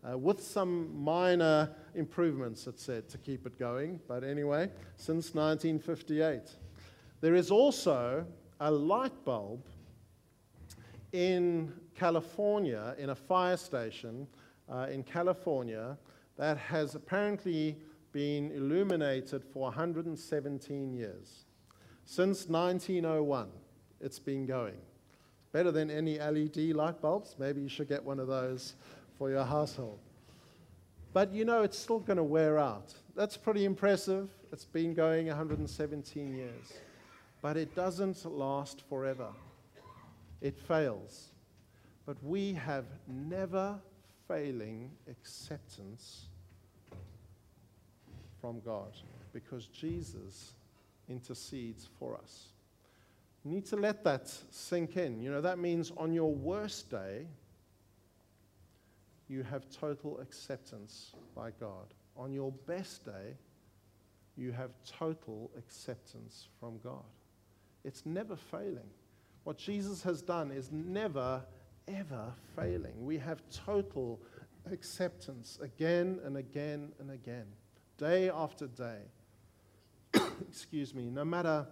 Uh, 0.08 0.17
with 0.17 0.41
some 0.41 0.95
minor 1.03 1.69
improvements, 1.95 2.67
it 2.67 2.79
said, 2.79 3.10
to 3.10 3.17
keep 3.17 3.45
it 3.45 3.58
going. 3.58 3.99
But 4.08 4.23
anyway, 4.23 4.69
since 4.97 5.34
1958. 5.34 6.41
There 7.21 7.36
is 7.36 7.49
also 7.49 8.25
a 8.59 8.71
light 8.71 9.13
bulb 9.23 9.61
in 11.11 11.71
California, 11.95 12.95
in 12.97 13.11
a 13.11 13.15
fire 13.15 13.57
station 13.57 14.27
uh, 14.69 14.87
in 14.91 15.03
California, 15.03 15.97
that 16.37 16.57
has 16.57 16.95
apparently 16.95 17.77
been 18.11 18.51
illuminated 18.51 19.43
for 19.43 19.63
117 19.63 20.93
years. 20.93 21.45
Since 22.05 22.47
1901, 22.47 23.49
it's 23.99 24.19
been 24.19 24.45
going. 24.45 24.77
Better 25.51 25.71
than 25.71 25.89
any 25.89 26.19
LED 26.19 26.75
light 26.75 27.01
bulbs. 27.01 27.35
Maybe 27.39 27.61
you 27.61 27.69
should 27.69 27.87
get 27.87 28.03
one 28.03 28.19
of 28.19 28.27
those 28.27 28.75
for 29.17 29.29
your 29.29 29.45
household. 29.45 29.99
But 31.13 31.33
you 31.33 31.45
know, 31.45 31.61
it's 31.61 31.77
still 31.77 31.99
going 31.99 32.17
to 32.17 32.23
wear 32.23 32.59
out. 32.59 32.93
That's 33.15 33.37
pretty 33.37 33.63
impressive. 33.63 34.29
It's 34.51 34.65
been 34.65 34.93
going 34.93 35.27
117 35.27 36.35
years. 36.35 36.73
But 37.45 37.58
it 37.58 37.75
doesn't 37.75 38.25
last 38.25 38.81
forever, 38.89 39.27
it 40.41 40.58
fails. 40.58 41.29
But 42.08 42.17
we 42.23 42.53
have 42.53 42.86
never 43.08 43.79
failing 44.27 44.89
acceptance 45.08 46.25
from 48.41 48.62
God 48.62 48.93
because 49.31 49.67
Jesus 49.67 50.55
intercedes 51.08 51.88
for 51.99 52.17
us. 52.17 52.47
You 53.43 53.51
need 53.51 53.67
to 53.67 53.75
let 53.75 54.03
that 54.05 54.27
sink 54.49 54.97
in. 54.97 55.21
You 55.21 55.29
know, 55.29 55.41
that 55.41 55.60
means 55.60 55.91
on 55.97 56.13
your 56.13 56.34
worst 56.34 56.89
day, 56.89 57.27
you 59.27 59.43
have 59.43 59.69
total 59.69 60.19
acceptance 60.19 61.13
by 61.36 61.51
God. 61.60 61.93
On 62.17 62.34
your 62.34 62.51
best 62.65 63.05
day, 63.05 63.36
you 64.36 64.51
have 64.51 64.71
total 64.84 65.51
acceptance 65.55 66.47
from 66.60 66.79
God. 66.84 67.03
It's 67.85 68.05
never 68.05 68.35
failing. 68.35 68.89
What 69.43 69.57
Jesus 69.57 70.01
has 70.03 70.21
done 70.21 70.51
is 70.51 70.71
never, 70.71 71.43
ever 71.87 72.33
failing. 72.55 73.05
We 73.05 73.17
have 73.19 73.43
total 73.51 74.19
acceptance 74.71 75.59
again 75.61 76.19
and 76.25 76.37
again 76.37 76.91
and 76.99 77.11
again 77.11 77.45
day 77.97 78.29
after 78.29 78.65
day. 78.67 79.01
Excuse 80.49 80.95
me, 80.95 81.09
no 81.11 81.23
matter 81.23 81.67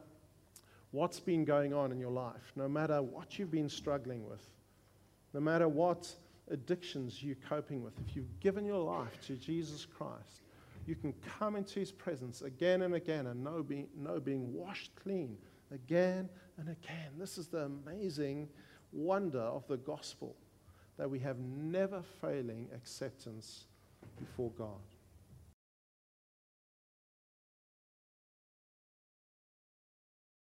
what's 0.91 1.19
been 1.19 1.43
going 1.43 1.73
on 1.73 1.91
in 1.91 1.99
your 1.99 2.11
life, 2.11 2.51
no 2.55 2.69
matter 2.69 3.01
what 3.01 3.39
you've 3.39 3.51
been 3.51 3.69
struggling 3.69 4.29
with, 4.29 4.47
no 5.33 5.39
matter 5.39 5.67
what 5.67 6.13
addictions 6.51 7.23
you're 7.23 7.35
coping 7.49 7.83
with, 7.83 7.93
if 8.07 8.15
you've 8.15 8.39
given 8.39 8.65
your 8.65 8.83
life 8.83 9.19
to 9.25 9.35
Jesus 9.35 9.85
Christ, 9.85 10.43
you 10.85 10.93
can 10.95 11.13
come 11.39 11.55
into 11.55 11.79
his 11.79 11.91
presence 11.91 12.43
again 12.43 12.83
and 12.83 12.93
again 12.93 13.27
and 13.27 13.43
know 13.43 13.65
know 13.97 14.19
being 14.19 14.53
washed 14.53 14.91
clean 14.95 15.37
again 15.73 16.29
and 16.57 16.69
again. 16.69 17.11
This 17.17 17.37
is 17.37 17.47
the 17.47 17.65
amazing 17.65 18.49
wonder 18.91 19.39
of 19.39 19.67
the 19.67 19.77
gospel 19.77 20.35
that 20.97 21.09
we 21.09 21.19
have 21.19 21.39
never 21.39 22.01
failing 22.21 22.67
acceptance 22.73 23.65
before 24.19 24.51
God. 24.51 24.79